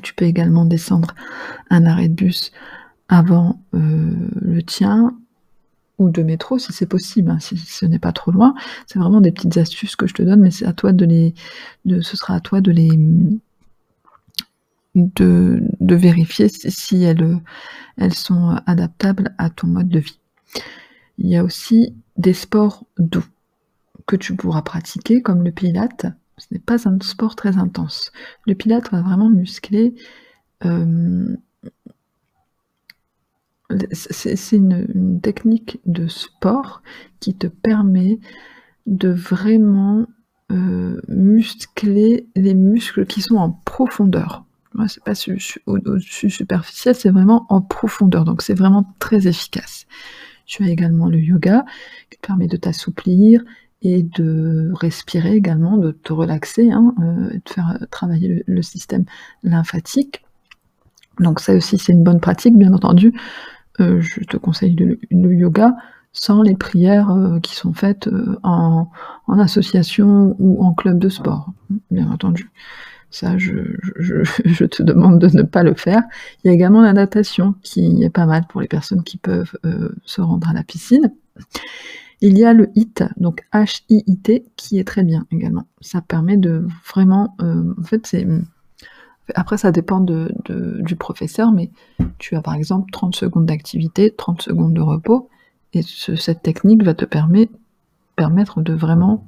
Tu 0.03 0.13
peux 0.13 0.25
également 0.25 0.65
descendre 0.65 1.15
un 1.69 1.86
arrêt 1.86 2.10
de 2.10 2.13
bus 2.13 2.51
avant 3.08 3.62
euh, 3.74 4.29
le 4.41 4.62
tien 4.62 5.17
ou 5.99 6.09
de 6.09 6.23
métro 6.23 6.57
si 6.57 6.73
c'est 6.73 6.85
possible, 6.85 7.29
hein, 7.29 7.39
si 7.39 7.57
ce 7.57 7.85
n'est 7.85 7.99
pas 7.99 8.11
trop 8.11 8.31
loin. 8.31 8.55
C'est 8.87 8.99
vraiment 8.99 9.21
des 9.21 9.31
petites 9.31 9.57
astuces 9.57 9.95
que 9.95 10.07
je 10.07 10.13
te 10.13 10.23
donne, 10.23 10.39
mais 10.39 10.51
c'est 10.51 10.65
à 10.65 10.73
toi 10.73 10.91
de 10.93 11.05
les, 11.05 11.33
ce 11.85 12.17
sera 12.17 12.35
à 12.35 12.39
toi 12.39 12.61
de 12.61 12.71
les, 12.71 12.89
de, 14.95 15.95
vérifier 15.95 16.47
si, 16.49 17.03
elles 17.03 18.13
sont 18.13 18.59
adaptables 18.65 19.35
à 19.37 19.49
ton 19.49 19.67
mode 19.67 19.89
de 19.89 19.99
vie. 19.99 20.19
Il 21.17 21.27
y 21.27 21.35
a 21.35 21.43
aussi 21.43 21.93
des 22.17 22.33
sports 22.33 22.85
doux 22.97 23.25
que 24.07 24.15
tu 24.15 24.35
pourras 24.35 24.61
pratiquer, 24.61 25.21
comme 25.21 25.43
le 25.43 25.51
pilate. 25.51 26.07
Ce 26.37 26.47
n'est 26.51 26.59
pas 26.59 26.87
un 26.87 26.97
sport 27.01 27.35
très 27.35 27.57
intense. 27.57 28.11
Le 28.47 28.55
pilate 28.55 28.89
va 28.91 29.01
vraiment 29.01 29.29
muscler. 29.29 29.93
Euh, 30.65 31.35
c'est 33.91 34.55
une, 34.55 35.19
technique 35.21 35.79
de 35.85 36.07
sport 36.07 36.81
qui 37.19 37.35
te 37.35 37.47
permet 37.47 38.19
de 38.88 39.09
vraiment 39.09 40.07
euh, 40.51 40.99
muscler 41.07 42.27
les 42.35 42.55
muscles 42.55 43.05
qui 43.05 43.21
sont 43.21 43.35
en 43.35 43.51
profondeur. 43.51 44.45
c'est 44.88 45.03
pas 45.03 45.13
au-dessus 45.67 46.29
superficiel, 46.29 46.95
c'est 46.95 47.11
vraiment 47.11 47.45
en 47.49 47.61
profondeur. 47.61 48.25
Donc 48.25 48.41
c'est 48.41 48.55
vraiment 48.55 48.95
très 48.97 49.27
efficace. 49.27 49.85
Tu 50.45 50.63
as 50.63 50.69
également 50.69 51.07
le 51.07 51.19
yoga 51.19 51.63
qui 52.09 52.17
permet 52.17 52.47
de 52.47 52.57
t'assouplir 52.57 53.43
et 53.81 54.03
de 54.03 54.71
respirer 54.73 55.35
également, 55.35 55.77
de 55.77 55.91
te 55.91 56.11
relaxer, 56.11 56.71
hein, 56.71 56.93
euh, 57.01 57.29
de 57.33 57.49
faire 57.49 57.77
travailler 57.91 58.43
le, 58.45 58.61
système 58.61 59.05
lymphatique. 59.43 60.23
Donc 61.19 61.39
ça 61.39 61.53
aussi 61.53 61.77
c'est 61.77 61.93
une 61.93 62.03
bonne 62.03 62.19
pratique, 62.19 62.57
bien 62.57 62.73
entendu. 62.73 63.13
Euh, 63.79 64.01
je 64.01 64.21
te 64.21 64.38
conseille 64.38 64.75
le, 64.75 65.33
yoga 65.33 65.75
sans 66.12 66.41
les 66.41 66.55
prières 66.55 67.12
euh, 67.12 67.39
qui 67.39 67.55
sont 67.55 67.74
faites 67.74 68.09
en, 68.43 68.89
association 69.27 70.36
ou 70.39 70.63
en 70.63 70.74
club 70.74 71.00
de 71.00 71.09
sport, 71.09 71.53
bien 71.91 72.09
entendu. 72.12 72.51
Ça, 73.12 73.38
je, 73.38 73.53
je, 74.45 74.65
te 74.65 74.83
demande 74.83 75.19
de 75.19 75.36
ne 75.36 75.43
pas 75.43 75.63
le 75.63 75.74
faire. 75.74 76.03
Il 76.43 76.48
y 76.48 76.51
a 76.51 76.53
également 76.53 76.81
la 76.81 76.93
natation 76.93 77.55
qui 77.63 78.03
est 78.03 78.09
pas 78.09 78.25
mal 78.25 78.45
pour 78.48 78.62
les 78.62 78.67
personnes 78.67 79.03
qui 79.03 79.17
peuvent 79.17 79.57
euh, 79.65 79.89
se 80.05 80.21
rendre 80.21 80.48
à 80.50 80.53
la 80.53 80.63
piscine. 80.63 81.12
Il 82.21 82.38
y 82.38 82.43
a 82.43 82.53
le 82.53 82.69
HIT, 82.75 83.03
donc 83.17 83.45
H-I-I-T, 83.53 84.45
qui 84.57 84.77
est 84.77 84.83
très 84.83 85.03
bien 85.03 85.25
également. 85.31 85.67
Ça 85.81 86.01
permet 86.01 86.38
de 86.38 86.67
vraiment... 86.93 87.36
Euh, 87.41 87.74
en 87.79 87.83
fait, 87.83 88.05
c'est... 88.05 88.27
Après, 89.36 89.57
ça 89.57 89.71
dépend 89.71 90.00
de, 90.00 90.31
du 90.79 90.95
professeur, 90.95 91.51
mais 91.51 91.69
tu 92.17 92.36
as 92.36 92.41
par 92.41 92.55
exemple 92.55 92.91
30 92.91 93.15
secondes 93.15 93.45
d'activité, 93.45 94.13
30 94.15 94.41
secondes 94.41 94.74
de 94.74 94.81
repos, 94.81 95.29
et 95.74 95.81
cette 95.83 96.41
technique 96.41 96.83
va 96.83 96.93
te 96.93 97.05
permettre, 97.05 97.53
permettre 98.15 98.62
de 98.62 98.74
vraiment 98.74 99.25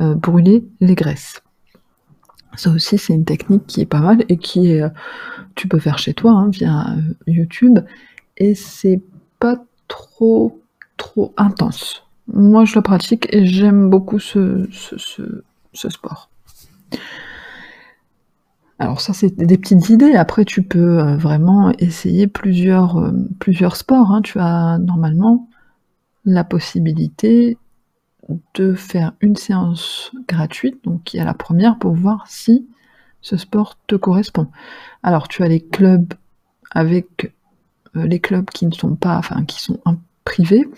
euh, 0.00 0.14
brûler 0.14 0.64
les 0.80 0.94
graisses. 0.94 1.42
Ça 2.56 2.70
aussi, 2.70 2.98
c'est 2.98 3.14
une 3.14 3.24
technique 3.24 3.66
qui 3.66 3.80
est 3.80 3.86
pas 3.86 4.00
mal 4.00 4.24
et 4.28 4.36
qui 4.36 4.72
est, 4.72 4.82
euh, 4.82 4.88
tu 5.54 5.68
peux 5.68 5.78
faire 5.78 5.98
chez 5.98 6.14
toi 6.14 6.32
hein, 6.32 6.48
via 6.50 6.90
euh, 6.90 7.00
YouTube 7.26 7.78
et 8.36 8.54
c'est 8.54 9.02
pas 9.38 9.64
trop 9.88 10.60
trop 11.00 11.32
intense. 11.36 12.04
Moi, 12.32 12.64
je 12.64 12.74
le 12.74 12.82
pratique 12.82 13.26
et 13.34 13.46
j'aime 13.46 13.88
beaucoup 13.88 14.18
ce, 14.18 14.68
sport. 15.72 16.30
Alors 18.80 19.00
ça, 19.00 19.12
c'est 19.12 19.36
des 19.36 19.58
petites 19.58 19.90
idées. 19.90 20.14
Après, 20.14 20.44
tu 20.44 20.62
peux 20.62 20.98
euh, 20.98 21.16
vraiment 21.16 21.70
essayer 21.78 22.26
plusieurs, 22.26 23.12
plusieurs 23.38 23.76
sports. 23.76 24.10
Hein. 24.10 24.22
Tu 24.22 24.38
as 24.40 24.78
normalement 24.78 25.48
la 26.24 26.44
possibilité 26.44 27.56
de 28.54 28.74
faire 28.74 29.12
une 29.20 29.36
séance 29.36 30.12
gratuite, 30.28 30.82
donc 30.84 31.04
qui 31.04 31.18
est 31.18 31.24
la 31.24 31.34
première, 31.34 31.78
pour 31.78 31.94
voir 31.94 32.26
si 32.26 32.66
ce 33.22 33.36
sport 33.36 33.76
te 33.86 33.96
correspond. 33.96 34.46
Alors 35.02 35.28
tu 35.28 35.42
as 35.42 35.48
les 35.48 35.60
clubs 35.60 36.14
avec 36.70 37.34
euh, 37.96 38.06
les 38.06 38.20
clubs 38.20 38.48
qui 38.50 38.66
ne 38.66 38.72
sont 38.72 38.96
pas, 38.96 39.16
enfin 39.16 39.44
qui 39.44 39.60
sont 39.60 39.78
privés. 40.24 40.68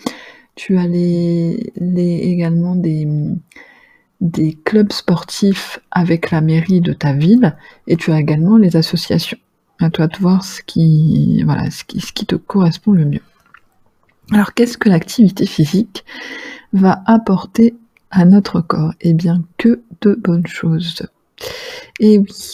Tu 0.55 0.77
as 0.77 0.87
les, 0.87 1.71
également 1.79 2.75
des, 2.75 3.07
des 4.23 4.53
clubs 4.53 4.93
sportifs 4.93 5.79
avec 5.91 6.31
la 6.31 6.39
mairie 6.39 6.79
de 6.79 6.93
ta 6.93 7.11
ville 7.11 7.55
et 7.87 7.97
tu 7.97 8.11
as 8.11 8.19
également 8.19 8.57
les 8.57 8.77
associations. 8.77 9.37
À 9.79 9.89
toi 9.89 10.07
de 10.07 10.17
voir 10.17 10.45
ce 10.45 10.61
qui, 10.63 11.43
voilà, 11.43 11.69
ce 11.69 11.83
qui, 11.83 11.99
ce 11.99 12.13
qui 12.13 12.25
te 12.25 12.35
correspond 12.35 12.93
le 12.93 13.03
mieux. 13.05 13.21
Alors 14.31 14.53
qu'est-ce 14.53 14.77
que 14.77 14.87
l'activité 14.87 15.45
physique 15.45 16.05
va 16.71 17.03
apporter 17.05 17.75
à 18.11 18.23
notre 18.23 18.61
corps? 18.61 18.93
Eh 19.01 19.13
bien, 19.13 19.43
que 19.57 19.81
de 19.99 20.15
bonnes 20.15 20.47
choses. 20.47 21.05
Et 21.99 22.17
oui, 22.17 22.51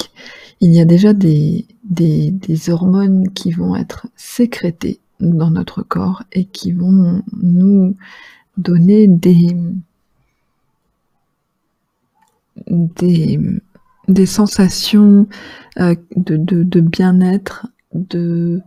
il 0.60 0.74
y 0.74 0.82
a 0.82 0.86
déjà 0.86 1.14
des, 1.14 1.68
des, 1.84 2.70
hormones 2.72 3.32
qui 3.34 3.52
vont 3.52 3.76
être 3.76 4.08
sécrétées 4.16 5.00
dans 5.20 5.52
notre 5.52 5.84
corps 5.84 6.24
et 6.32 6.46
qui 6.46 6.72
vont 6.72 7.22
nous 7.44 7.96
donner 8.58 9.08
des, 9.08 9.56
des, 12.68 14.25
sensations 14.25 15.28
euh, 15.80 15.96
de, 16.16 16.82
bien-être, 16.82 17.68
de, 17.94 18.62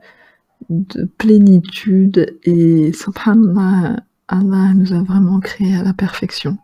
de 0.71 1.05
plénitude 1.19 2.39
et 2.45 2.93
subhanallah, 2.93 3.97
Allah 4.29 4.73
nous 4.75 4.93
a 4.93 5.03
vraiment 5.03 5.41
créé 5.41 5.77
à 5.77 5.83
la 5.83 5.93
perfection. 5.93 6.57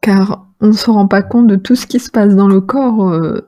Car 0.00 0.46
on 0.60 0.68
ne 0.68 0.72
se 0.72 0.90
rend 0.90 1.08
pas 1.08 1.22
compte 1.22 1.46
de 1.46 1.56
tout 1.56 1.76
ce 1.76 1.86
qui 1.86 1.98
se 1.98 2.10
passe 2.10 2.34
dans 2.34 2.48
le 2.48 2.60
corps. 2.60 3.08
Euh, 3.08 3.40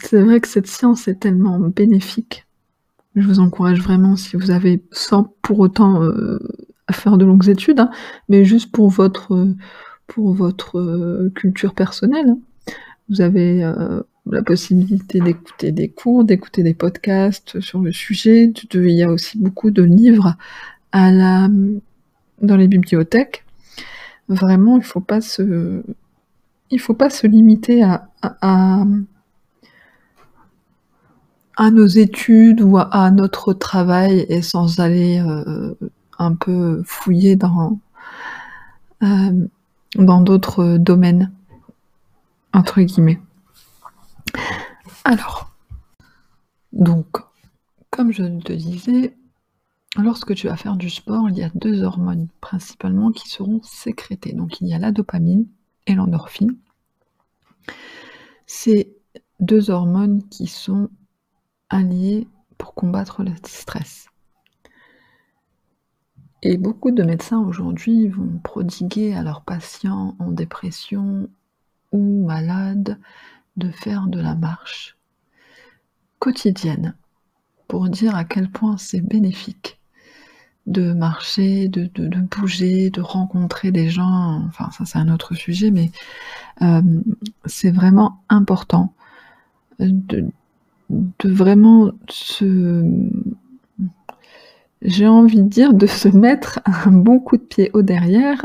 c'est 0.00 0.22
vrai 0.22 0.40
que 0.40 0.48
cette 0.48 0.66
science 0.66 1.08
est 1.08 1.20
tellement 1.20 1.58
bénéfique. 1.58 2.46
Je 3.16 3.26
vous 3.26 3.40
encourage 3.40 3.80
vraiment, 3.80 4.16
si 4.16 4.36
vous 4.36 4.50
avez, 4.50 4.82
sans 4.92 5.24
pour 5.42 5.58
autant 5.60 6.02
euh, 6.02 6.38
faire 6.90 7.16
de 7.16 7.24
longues 7.24 7.48
études, 7.48 7.80
hein, 7.80 7.90
mais 8.28 8.44
juste 8.44 8.70
pour 8.70 8.88
votre, 8.88 9.48
pour 10.08 10.34
votre 10.34 10.78
euh, 10.78 11.30
culture 11.34 11.74
personnelle. 11.74 12.34
Vous 13.08 13.22
avez 13.22 13.62
la 14.26 14.42
possibilité 14.42 15.20
d'écouter 15.20 15.72
des 15.72 15.88
cours, 15.88 16.24
d'écouter 16.24 16.62
des 16.62 16.74
podcasts 16.74 17.58
sur 17.60 17.80
le 17.80 17.90
sujet. 17.92 18.52
Il 18.74 18.90
y 18.90 19.02
a 19.02 19.10
aussi 19.10 19.38
beaucoup 19.38 19.70
de 19.70 19.82
livres 19.82 20.36
dans 20.92 22.56
les 22.56 22.68
bibliothèques. 22.68 23.44
Vraiment, 24.28 24.76
il 24.76 24.84
il 26.70 26.80
faut 26.80 26.94
pas 26.94 27.10
se 27.10 27.26
limiter 27.26 27.82
à, 27.82 28.84
nos 31.70 31.86
études 31.86 32.60
ou 32.60 32.76
à, 32.78 33.10
notre 33.10 33.54
travail 33.54 34.26
et 34.28 34.42
sans 34.42 34.80
aller 34.80 35.20
euh, 35.20 35.74
un 36.18 36.34
peu 36.34 36.82
fouiller 36.84 37.36
dans 37.36 37.80
euh, 39.02 39.46
dans 39.94 40.20
d'autres 40.20 40.76
domaines 40.76 41.32
entre 42.52 42.80
guillemets. 42.80 43.20
Alors, 45.04 45.50
donc, 46.72 47.06
comme 47.90 48.12
je 48.12 48.24
te 48.40 48.52
disais, 48.52 49.16
Lorsque 49.96 50.34
tu 50.34 50.48
vas 50.48 50.56
faire 50.56 50.76
du 50.76 50.90
sport, 50.90 51.30
il 51.30 51.38
y 51.38 51.42
a 51.42 51.50
deux 51.54 51.82
hormones 51.82 52.28
principalement 52.40 53.10
qui 53.10 53.28
seront 53.28 53.60
sécrétées. 53.62 54.32
Donc 54.32 54.60
il 54.60 54.68
y 54.68 54.74
a 54.74 54.78
la 54.78 54.92
dopamine 54.92 55.46
et 55.86 55.94
l'endorphine. 55.94 56.56
C'est 58.46 58.94
deux 59.40 59.70
hormones 59.70 60.22
qui 60.28 60.46
sont 60.46 60.90
alliées 61.70 62.28
pour 62.58 62.74
combattre 62.74 63.22
le 63.22 63.32
stress. 63.44 64.06
Et 66.42 66.56
beaucoup 66.56 66.90
de 66.90 67.02
médecins 67.02 67.40
aujourd'hui 67.40 68.08
vont 68.08 68.38
prodiguer 68.42 69.14
à 69.14 69.22
leurs 69.22 69.42
patients 69.42 70.14
en 70.18 70.30
dépression 70.30 71.28
ou 71.92 72.26
malades 72.26 72.98
de 73.56 73.70
faire 73.70 74.06
de 74.06 74.20
la 74.20 74.34
marche 74.34 74.96
quotidienne 76.18 76.94
pour 77.66 77.88
dire 77.88 78.14
à 78.14 78.24
quel 78.24 78.50
point 78.50 78.76
c'est 78.76 79.00
bénéfique 79.00 79.78
de 80.68 80.92
marcher, 80.92 81.68
de, 81.68 81.90
bouger, 82.36 82.90
de 82.90 83.00
rencontrer 83.00 83.72
des 83.72 83.88
gens, 83.88 84.44
enfin 84.46 84.70
ça 84.70 84.84
c'est 84.84 84.98
un 84.98 85.08
autre 85.08 85.34
sujet, 85.34 85.70
mais 85.70 85.90
euh, 86.60 86.82
c'est 87.46 87.70
vraiment 87.70 88.20
important 88.28 88.92
de, 89.78 90.26
vraiment 91.24 91.90
se... 92.08 92.84
J'ai 94.82 95.06
envie 95.06 95.42
de 95.42 95.48
dire 95.48 95.74
de 95.74 95.86
se 95.86 96.08
mettre 96.08 96.60
un 96.64 96.90
bon 96.90 97.18
coup 97.18 97.36
de 97.36 97.42
pied 97.42 97.70
au 97.72 97.82
derrière 97.82 98.44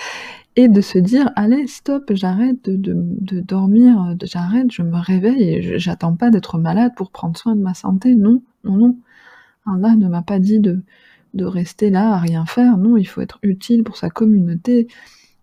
et 0.56 0.68
de 0.68 0.80
se 0.80 0.98
dire 0.98 1.30
allez 1.36 1.66
stop 1.68 2.10
j'arrête 2.14 2.68
de, 2.68 3.40
dormir 3.40 4.16
j'arrête 4.22 4.72
je 4.72 4.82
me 4.82 4.98
réveille 4.98 5.42
et 5.42 5.78
j'attends 5.78 6.16
pas 6.16 6.30
d'être 6.30 6.58
malade 6.58 6.92
pour 6.96 7.12
prendre 7.12 7.38
soin 7.38 7.54
de 7.54 7.60
ma 7.60 7.74
santé 7.74 8.16
non 8.16 8.42
non 8.64 8.76
non 8.76 8.96
Allah 9.66 9.94
ne 9.94 10.08
m'a 10.08 10.22
pas 10.22 10.40
dit 10.40 10.58
de 10.58 10.82
de 11.34 11.44
rester 11.44 11.90
là 11.90 12.14
à 12.14 12.18
rien 12.18 12.46
faire. 12.46 12.76
Non, 12.76 12.96
il 12.96 13.04
faut 13.04 13.20
être 13.20 13.38
utile 13.42 13.84
pour 13.84 13.96
sa 13.96 14.10
communauté, 14.10 14.88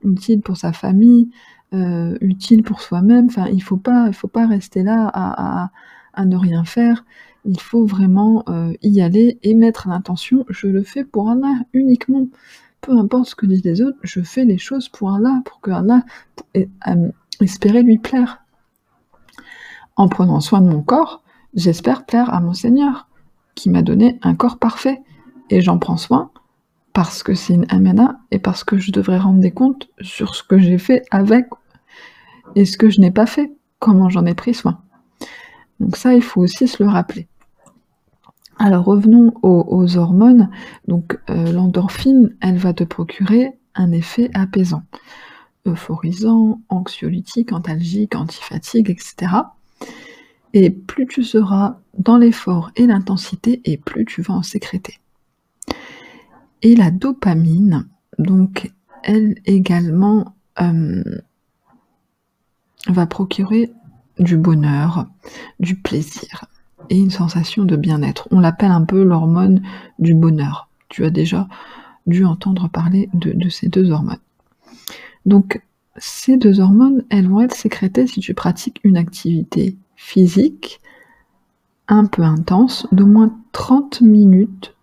utile 0.03 0.41
pour 0.41 0.57
sa 0.57 0.73
famille, 0.73 1.29
euh, 1.73 2.17
utile 2.21 2.63
pour 2.63 2.81
soi-même. 2.81 3.27
Enfin, 3.27 3.47
il 3.47 3.61
faut 3.61 3.77
pas, 3.77 4.07
il 4.07 4.13
faut 4.13 4.27
pas 4.27 4.47
rester 4.47 4.83
là 4.83 5.09
à, 5.13 6.25
ne 6.25 6.37
rien 6.37 6.63
faire. 6.63 7.05
Il 7.45 7.59
faut 7.59 7.85
vraiment 7.85 8.43
euh, 8.49 8.73
y 8.81 9.01
aller 9.01 9.39
et 9.43 9.53
mettre 9.53 9.87
l'intention. 9.87 10.45
Je 10.49 10.67
le 10.67 10.83
fais 10.83 11.03
pour 11.03 11.29
Allah 11.29 11.53
uniquement. 11.73 12.27
Peu 12.81 12.91
importe 12.97 13.29
ce 13.29 13.35
que 13.35 13.45
disent 13.45 13.63
les 13.63 13.81
autres, 13.81 13.97
je 14.03 14.21
fais 14.21 14.45
les 14.45 14.57
choses 14.57 14.89
pour 14.89 15.13
Allah, 15.13 15.41
pour 15.45 15.61
que 15.61 15.71
Allah 15.71 16.03
euh, 16.57 17.81
lui 17.83 17.97
plaire. 17.97 18.41
En 19.95 20.07
prenant 20.07 20.41
soin 20.41 20.61
de 20.61 20.67
mon 20.67 20.81
corps, 20.81 21.23
j'espère 21.53 22.05
plaire 22.05 22.33
à 22.33 22.41
mon 22.41 22.53
Seigneur, 22.53 23.07
qui 23.53 23.69
m'a 23.69 23.81
donné 23.81 24.19
un 24.23 24.35
corps 24.35 24.57
parfait. 24.57 25.01
Et 25.49 25.61
j'en 25.61 25.77
prends 25.77 25.97
soin 25.97 26.31
parce 26.93 27.23
que 27.23 27.33
c'est 27.33 27.53
une 27.53 27.65
amena 27.69 28.19
et 28.31 28.39
parce 28.39 28.63
que 28.63 28.77
je 28.77 28.91
devrais 28.91 29.17
rendre 29.17 29.39
des 29.39 29.51
comptes 29.51 29.89
sur 30.01 30.33
ce 30.33 30.43
que 30.43 30.57
j'ai 30.57 30.77
fait 30.77 31.03
avec 31.11 31.47
et 32.55 32.65
ce 32.65 32.77
que 32.77 32.89
je 32.89 33.01
n'ai 33.01 33.11
pas 33.11 33.25
fait, 33.25 33.51
comment 33.79 34.09
j'en 34.09 34.25
ai 34.25 34.33
pris 34.33 34.53
soin. 34.53 34.79
Donc 35.79 35.97
ça, 35.97 36.13
il 36.13 36.23
faut 36.23 36.41
aussi 36.41 36.67
se 36.67 36.81
le 36.81 36.89
rappeler. 36.89 37.27
Alors 38.57 38.85
revenons 38.85 39.33
aux, 39.41 39.97
hormones. 39.97 40.49
Donc 40.87 41.19
euh, 41.29 41.51
l'endorphine, 41.51 42.35
elle 42.39 42.57
va 42.57 42.73
te 42.73 42.83
procurer 42.83 43.57
un 43.75 43.91
effet 43.91 44.29
apaisant, 44.33 44.83
euphorisant, 45.65 46.61
anxiolytique, 46.69 47.51
antalgique, 47.51 48.15
antifatigue, 48.15 48.89
etc. 48.89 49.33
Et 50.53 50.69
plus 50.69 51.05
tu 51.05 51.23
seras 51.23 51.79
dans 51.97 52.17
l'effort 52.17 52.71
et 52.77 52.87
l'intensité, 52.87 53.61
et 53.65 53.77
plus 53.77 54.05
tu 54.05 54.21
vas 54.21 54.35
en 54.35 54.43
sécréter. 54.43 54.99
Et 56.61 56.75
la 56.75 56.91
dopamine, 56.91 57.87
donc 58.19 58.71
elle 59.03 59.35
également 59.45 60.35
euh, 60.61 61.03
va 62.87 63.05
procurer 63.05 63.71
du 64.17 64.37
bonheur, 64.37 65.07
du 65.59 65.75
plaisir 65.75 66.45
et 66.89 66.97
une 66.97 67.11
sensation 67.11 67.63
de 67.63 67.75
bien-être. 67.75 68.27
On 68.31 68.39
l'appelle 68.39 68.71
un 68.71 68.83
peu 68.83 69.03
l'hormone 69.03 69.61
du 69.99 70.13
bonheur. 70.13 70.69
Tu 70.89 71.05
as 71.05 71.09
déjà 71.09 71.47
dû 72.05 72.25
entendre 72.25 72.69
parler 72.69 73.09
de, 73.13 73.49
ces 73.49 73.67
deux 73.67 73.91
hormones. 73.91 74.19
Donc, 75.25 75.61
ces 75.97 76.37
deux 76.37 76.59
hormones, 76.59 77.03
elles 77.09 77.27
vont 77.27 77.41
être 77.41 77.55
sécrétées 77.55 78.07
si 78.07 78.19
tu 78.19 78.33
pratiques 78.33 78.79
une 78.83 78.97
activité 78.97 79.77
physique 79.95 80.81
un 81.87 82.05
peu 82.05 82.23
intense 82.23 82.87
d'au 82.91 83.05
moins 83.05 83.35
30 83.51 84.01
minutes 84.01 84.75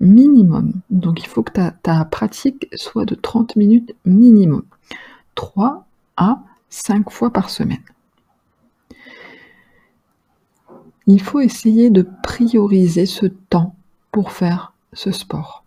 minimum. 0.00 0.72
Donc 0.90 1.20
il 1.22 1.26
faut 1.26 1.42
que 1.42 1.52
ta, 1.52 2.04
pratique 2.04 2.68
soit 2.74 3.04
de 3.04 3.14
30 3.14 3.56
minutes 3.56 3.94
minimum. 4.04 4.64
3 5.34 5.86
à 6.16 6.42
5 6.68 7.10
fois 7.10 7.32
par 7.32 7.50
semaine. 7.50 7.82
Il 11.06 11.20
faut 11.20 11.40
essayer 11.40 11.90
de 11.90 12.06
prioriser 12.22 13.06
ce 13.06 13.26
temps 13.26 13.74
pour 14.10 14.32
faire 14.32 14.72
ce 14.92 15.10
sport. 15.10 15.64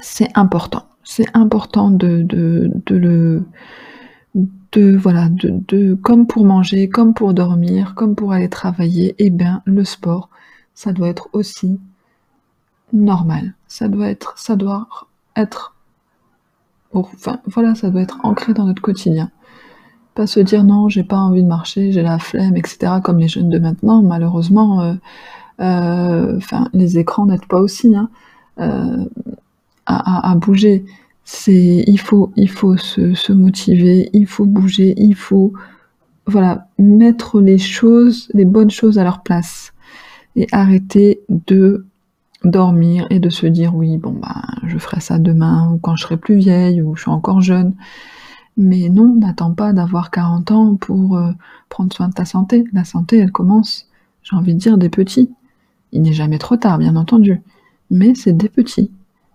C'est 0.00 0.28
important. 0.36 0.86
C'est 1.04 1.28
important 1.34 1.90
de, 1.90 2.26
le 2.90 3.44
voilà 4.96 5.28
comme 6.02 6.26
pour 6.26 6.44
manger, 6.44 6.88
comme 6.88 7.14
pour 7.14 7.34
dormir, 7.34 7.94
comme 7.94 8.16
pour 8.16 8.32
aller 8.32 8.48
travailler, 8.48 9.14
eh 9.18 9.30
bien 9.30 9.62
le 9.64 9.84
sport, 9.84 10.30
ça 10.74 10.92
doit 10.92 11.08
être 11.08 11.28
aussi 11.32 11.78
normal. 12.92 13.54
Ça 13.68 13.88
doit 13.88 14.08
être, 14.08 14.36
ça 14.36 14.56
doit 14.56 14.88
être, 15.36 15.74
enfin 16.92 17.40
voilà, 17.46 17.74
ça 17.74 17.90
doit 17.90 18.02
être 18.02 18.18
ancré 18.24 18.54
dans 18.54 18.64
notre 18.64 18.82
quotidien. 18.82 19.30
Pas 20.14 20.26
se 20.28 20.40
dire 20.40 20.62
non, 20.62 20.88
j'ai 20.88 21.02
pas 21.02 21.18
envie 21.18 21.42
de 21.42 21.48
marcher, 21.48 21.90
j'ai 21.90 22.02
la 22.02 22.18
flemme, 22.18 22.56
etc. 22.56 22.94
Comme 23.02 23.18
les 23.18 23.28
jeunes 23.28 23.48
de 23.48 23.58
maintenant, 23.58 24.02
malheureusement, 24.02 24.80
euh, 24.80 24.94
euh, 25.60 26.38
les 26.72 26.98
écrans 26.98 27.26
n'aident 27.26 27.46
pas 27.46 27.60
aussi 27.60 27.94
hein, 27.96 28.08
euh, 28.60 29.04
à, 29.86 30.34
bouger. 30.36 30.84
C'est, 31.24 31.84
il 31.86 31.98
faut, 31.98 32.32
se, 32.36 33.32
motiver, 33.32 34.10
il 34.12 34.26
faut 34.26 34.44
bouger, 34.44 34.94
il 34.96 35.14
faut, 35.14 35.52
voilà, 36.26 36.68
mettre 36.78 37.40
les 37.40 37.58
choses, 37.58 38.28
les 38.34 38.44
bonnes 38.44 38.70
choses 38.70 38.98
à 38.98 39.04
leur 39.04 39.22
place 39.22 39.72
et 40.36 40.46
arrêter 40.52 41.20
de 41.28 41.86
dormir 42.44 43.06
et 43.10 43.18
de 43.18 43.30
se 43.30 43.46
dire 43.46 43.74
oui, 43.74 43.96
bon, 43.96 44.12
bah, 44.12 44.42
je 44.66 44.78
ferai 44.78 45.00
ça 45.00 45.18
demain 45.18 45.72
ou 45.72 45.78
quand 45.78 45.96
je 45.96 46.02
serai 46.02 46.18
plus 46.18 46.36
vieille 46.36 46.82
ou 46.82 46.94
je 46.94 47.02
suis 47.02 47.10
encore 47.10 47.40
jeune. 47.40 47.74
Mais 48.56 48.88
non, 48.88 49.14
n'attends 49.16 49.52
pas 49.52 49.72
d'avoir 49.72 50.10
40 50.10 50.50
ans 50.50 50.76
pour 50.76 51.16
euh, 51.16 51.32
prendre 51.68 51.92
soin 51.92 52.08
de 52.08 52.14
ta 52.14 52.24
santé. 52.24 52.64
La 52.72 52.84
santé, 52.84 53.18
elle 53.18 53.32
commence, 53.32 53.88
j'ai 54.22 54.36
envie 54.36 54.54
de 54.54 54.60
dire, 54.60 54.78
des 54.78 54.88
petits. 54.88 55.30
Il 55.92 56.02
n'est 56.02 56.12
jamais 56.12 56.38
trop 56.38 56.56
tard, 56.56 56.78
bien 56.78 56.96
entendu. 56.96 57.40
Mais 57.90 58.14
c'est 58.14 58.32
des 58.32 58.48
petits. 58.48 58.90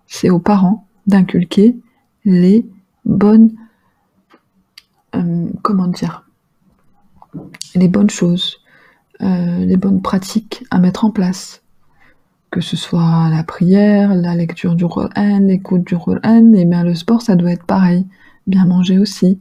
C'est 0.08 0.30
aux 0.30 0.40
parents 0.40 0.86
d'inculquer 1.08 1.78
les 2.26 2.66
bonnes, 3.06 3.52
euh, 5.16 5.50
comment 5.62 5.88
dire, 5.88 6.26
les 7.76 7.88
bonnes 7.88 8.10
choses, 8.10 8.58
euh, 9.22 9.66
les 9.66 9.78
bonnes 9.78 10.02
pratiques 10.02 10.64
à 10.72 10.80
mettre 10.80 11.06
en 11.06 11.12
place 11.12 11.62
que 12.52 12.62
ce 12.62 12.76
soit 12.76 13.30
la 13.30 13.44
prière, 13.44 14.16
la 14.16 14.36
lecture 14.36 14.76
du 14.76 14.88
Qur'an, 14.88 15.40
l'écoute 15.40 15.84
du 15.84 15.98
Qur'an, 15.98 16.54
et 16.54 16.66
bien 16.66 16.84
le 16.84 16.96
sport, 16.96 17.22
ça 17.22 17.36
doit 17.36 17.52
être 17.52 17.66
pareil. 17.66 18.08
Bien 18.48 18.66
manger 18.66 19.00
aussi. 19.00 19.40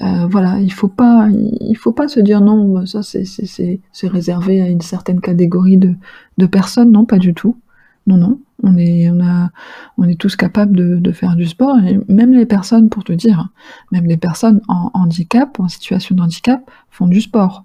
Euh, 0.00 0.26
voilà, 0.26 0.58
il 0.58 0.72
faut 0.72 0.88
pas, 0.88 1.28
il 1.30 1.76
faut 1.76 1.92
pas 1.92 2.08
se 2.08 2.18
dire 2.18 2.40
non, 2.40 2.66
bah, 2.72 2.86
ça 2.86 3.02
c'est 3.02 4.08
réservé 4.08 4.62
à 4.62 4.68
une 4.68 4.80
certaine 4.80 5.20
catégorie 5.20 5.76
de, 5.76 5.94
de, 6.38 6.46
personnes, 6.46 6.92
non, 6.92 7.04
pas 7.04 7.18
du 7.18 7.34
tout. 7.34 7.56
Non, 8.06 8.16
non, 8.16 8.40
on 8.62 8.76
est, 8.78 9.10
on 9.10 9.20
a, 9.20 9.50
on 9.98 10.04
est 10.04 10.18
tous 10.18 10.34
capables 10.34 10.74
de, 10.76 10.96
de 10.96 11.12
faire 11.12 11.36
du 11.36 11.46
sport, 11.46 11.78
et 11.78 12.00
même 12.08 12.32
les 12.32 12.46
personnes, 12.46 12.88
pour 12.88 13.04
te 13.04 13.12
dire, 13.12 13.50
même 13.92 14.06
les 14.06 14.16
personnes 14.16 14.60
en 14.66 14.90
handicap, 14.94 15.60
en 15.60 15.68
situation 15.68 16.16
de 16.16 16.22
handicap, 16.22 16.68
font 16.90 17.06
du 17.06 17.20
sport. 17.20 17.64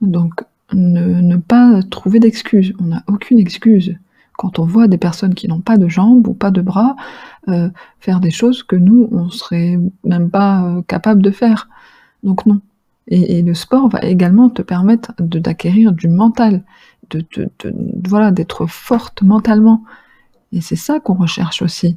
Donc 0.00 0.42
ne, 0.72 1.36
pas 1.36 1.82
trouver 1.90 2.20
d'excuses. 2.20 2.72
On 2.80 2.84
n'a 2.84 3.02
aucune 3.06 3.38
excuse. 3.38 3.96
Quand 4.36 4.58
on 4.58 4.66
voit 4.66 4.88
des 4.88 4.98
personnes 4.98 5.34
qui 5.34 5.48
n'ont 5.48 5.60
pas 5.60 5.78
de 5.78 5.88
jambes 5.88 6.28
ou 6.28 6.34
pas 6.34 6.50
de 6.50 6.60
bras 6.60 6.96
euh, 7.48 7.70
faire 8.00 8.20
des 8.20 8.30
choses 8.30 8.62
que 8.62 8.76
nous, 8.76 9.08
on 9.12 9.30
serait 9.30 9.78
même 10.04 10.30
pas 10.30 10.62
euh, 10.62 10.82
capable 10.82 11.22
de 11.22 11.30
faire. 11.30 11.68
Donc 12.22 12.46
non. 12.46 12.60
Et, 13.08 13.42
le 13.42 13.54
sport 13.54 13.88
va 13.88 14.00
également 14.00 14.50
te 14.50 14.62
permettre 14.62 15.12
d'acquérir 15.20 15.92
du 15.92 16.08
mental, 16.08 16.64
de, 17.10 17.24
voilà, 18.04 18.32
d'être 18.32 18.66
forte 18.66 19.22
mentalement. 19.22 19.84
Et 20.52 20.60
c'est 20.60 20.74
ça 20.74 20.98
qu'on 20.98 21.14
recherche 21.14 21.62
aussi. 21.62 21.96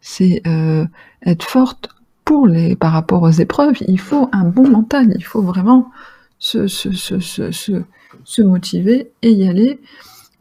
C'est 0.00 0.42
euh, 0.48 0.84
être 1.24 1.44
forte 1.44 1.90
pour 2.24 2.48
les, 2.48 2.74
par 2.74 2.92
rapport 2.92 3.22
aux 3.22 3.30
épreuves. 3.30 3.76
Il 3.86 4.00
faut 4.00 4.28
un 4.32 4.44
bon 4.44 4.68
mental. 4.68 5.12
Il 5.14 5.24
faut 5.24 5.42
vraiment 5.42 5.92
se, 6.40 6.66
se, 6.66 6.90
se, 6.90 7.20
se, 7.20 7.84
se 8.24 8.42
motiver 8.42 9.12
et 9.22 9.30
y 9.30 9.48
aller. 9.48 9.80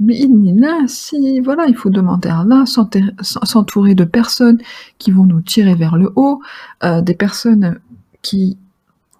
Là, 0.08 0.84
si, 0.88 1.40
voilà, 1.42 1.66
il 1.68 1.76
faut 1.76 1.90
demander 1.90 2.30
à 2.30 2.40
Allah, 2.40 2.64
s'entourer 2.66 3.94
de 3.94 4.04
personnes 4.04 4.60
qui 4.98 5.12
vont 5.12 5.26
nous 5.26 5.42
tirer 5.42 5.76
vers 5.76 5.96
le 5.96 6.12
haut, 6.16 6.42
euh, 6.84 7.02
des 7.02 7.14
personnes 7.14 7.80
qui 8.24 8.58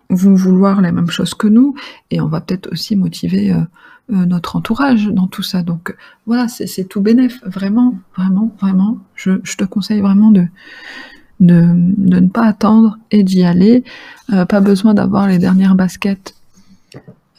vont 0.10 0.34
vouloir 0.34 0.82
la 0.82 0.92
même 0.92 1.10
chose 1.10 1.36
que 1.36 1.48
nous, 1.48 1.76
et 2.10 2.20
on 2.20 2.28
va 2.28 2.42
peut-être 2.42 2.72
aussi 2.72 2.96
motiver 2.96 3.54
euh, 3.54 3.60
euh, 4.12 4.26
notre 4.26 4.56
entourage 4.56 5.08
dans 5.08 5.28
tout 5.28 5.44
ça. 5.44 5.62
Donc 5.62 5.96
voilà, 6.26 6.48
c'est 6.48 6.86
tout 6.86 7.02
bénéf, 7.02 7.42
vraiment, 7.46 7.96
vraiment, 8.18 8.52
vraiment. 8.60 8.98
Je, 9.16 9.38
te 9.56 9.66
conseille 9.66 10.02
vraiment 10.02 10.32
de, 10.32 10.48
ne 11.40 12.28
pas 12.28 12.46
attendre 12.46 12.98
et 13.12 13.24
d'y 13.24 13.44
aller. 13.44 13.84
pas 14.28 14.62
besoin 14.62 14.96
d'avoir 14.96 15.28
les 15.28 15.38
dernières 15.38 15.76
baskets 15.76 16.36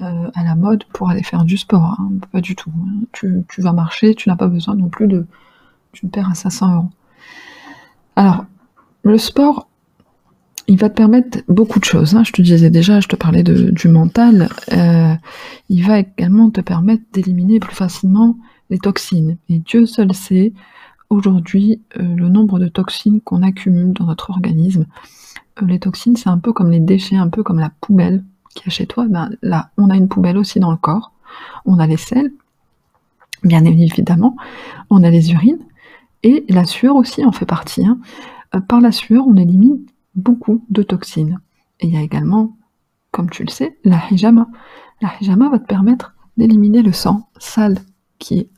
euh, 0.01 0.31
à 0.35 0.43
la 0.43 0.55
mode 0.55 0.85
pour 0.93 1.11
aller 1.11 1.23
faire 1.23 1.45
du 1.45 1.59
sport. 1.59 1.97
Hein. 1.99 2.11
Pas 2.33 2.41
du 2.41 2.57
tout. 2.57 2.71
Hein. 2.71 3.05
Tu, 3.13 3.45
vas 3.59 3.73
marcher, 3.73 4.15
tu 4.15 4.29
n'as 4.29 4.37
pas 4.37 4.49
besoin 4.49 4.75
non 4.75 4.89
plus 4.89 5.07
de 5.07 5.27
d'une 5.93 6.09
paire 6.09 6.31
à 6.31 6.35
500 6.35 6.75
euros. 6.75 6.91
Alors, 8.17 8.47
le 9.03 9.19
sport, 9.19 9.69
il 10.67 10.79
va 10.79 10.89
te 10.89 10.95
permettre 10.95 11.41
beaucoup 11.49 11.79
de 11.79 11.85
choses. 11.85 12.17
Hein. 12.17 12.25
Je 12.25 12.33
te 12.33 12.41
disais 12.41 12.71
déjà, 12.71 13.01
je 13.01 13.09
te 13.09 13.17
parlais 13.17 13.43
du 13.43 13.89
mental. 13.89 14.49
Euh, 14.73 15.15
il 15.69 15.87
va 15.87 15.99
également 15.99 16.49
te 16.51 16.63
permettre 16.63 17.03
d'éliminer 17.13 17.61
plus 17.61 17.75
facilement 17.75 18.39
les 18.71 18.79
toxines. 18.79 19.37
Et 19.51 19.59
Dieu 19.59 19.85
seul 19.85 20.15
sait 20.15 20.55
aujourd'hui 21.11 21.83
euh, 21.99 22.03
le 22.03 22.31
nombre 22.31 22.59
de 22.59 22.69
toxines 22.69 23.21
qu'on 23.21 23.43
accumule 23.43 23.93
dans 23.93 24.07
notre 24.07 24.31
organisme. 24.31 24.87
les 25.61 25.79
toxines, 25.79 26.17
c'est 26.17 26.31
un 26.31 26.39
peu 26.39 26.55
comme 26.55 26.71
les 26.71 26.81
déchets, 26.81 27.17
un 27.17 27.29
peu 27.29 27.43
comme 27.43 27.61
la 27.61 27.71
poubelle 27.83 28.25
qui 28.55 28.69
est 28.69 28.71
chez 28.71 28.87
toi, 28.87 29.07
ben 29.09 29.31
là, 29.43 29.71
on 29.77 29.91
a 29.91 29.97
une 29.97 30.09
poubelle 30.09 30.39
aussi 30.39 30.61
dans 30.61 30.71
le 30.71 30.77
corps, 30.77 31.13
on 31.65 31.79
a 31.79 31.87
les 31.87 31.97
selles, 31.97 32.33
Bien 33.45 33.65
évidemment, 33.65 34.37
on 34.89 35.03
a 35.03 35.11
les 35.11 35.33
urines 35.33 35.67
et 36.23 36.45
la 36.49 36.65
sueur 36.65 36.95
aussi 36.95 37.25
en 37.25 37.33
fait 37.33 37.47
partie. 37.47 37.85
Hein. 37.85 37.99
Euh, 38.55 38.61
par 38.61 38.81
la 38.81 38.93
sueur, 38.93 39.27
on 39.27 39.37
élimine 39.37 39.85
beaucoup 40.15 40.65
de 40.71 40.83
toxines. 40.83 41.41
Et 41.81 41.89
il 41.89 41.95
y 41.95 41.97
a 41.97 42.03
également, 42.03 42.57
comme 43.11 43.31
tu 43.31 43.43
le 43.43 43.51
sais, 43.51 43.79
la 43.85 44.01
hijama. 44.11 44.47
La 45.01 45.11
hijama 45.21 45.49
va 45.49 45.59
te 45.59 45.67
permettre 45.67 46.15
d'éliminer 46.37 46.83
le 46.83 46.93
sang 46.93 47.29
sale 47.39 47.79
qui 48.19 48.39
est 48.39 48.51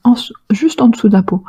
juste 0.50 0.82
en 0.82 0.88
dessous 0.88 1.08
de 1.08 1.14
la 1.14 1.22
peau. 1.22 1.42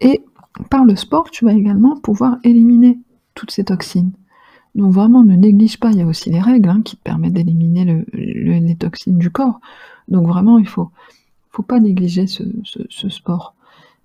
Et 0.00 0.24
par 0.68 0.84
le 0.84 0.96
sport, 0.96 1.30
tu 1.30 1.44
vas 1.44 1.52
également 1.52 1.96
pouvoir 1.96 2.38
éliminer 2.42 2.98
toutes 3.34 3.52
ces 3.52 3.64
toxines. 3.64 4.10
Donc 4.74 4.92
vraiment, 4.92 5.22
ne 5.22 5.36
néglige 5.36 5.78
pas, 5.78 5.90
il 5.90 5.98
y 5.98 6.02
a 6.02 6.06
aussi 6.06 6.30
les 6.30 6.40
règles 6.40 6.68
hein, 6.68 6.80
qui 6.82 6.96
te 6.96 7.02
permettent 7.02 7.34
d'éliminer 7.34 8.04
les 8.12 8.76
toxines 8.76 9.18
du 9.18 9.30
corps. 9.30 9.60
Donc 10.08 10.26
vraiment, 10.26 10.58
il 10.58 10.66
faut, 10.66 10.90
faut 11.50 11.62
pas 11.62 11.78
négliger 11.78 12.26
ce, 12.26 12.42
sport. 13.08 13.54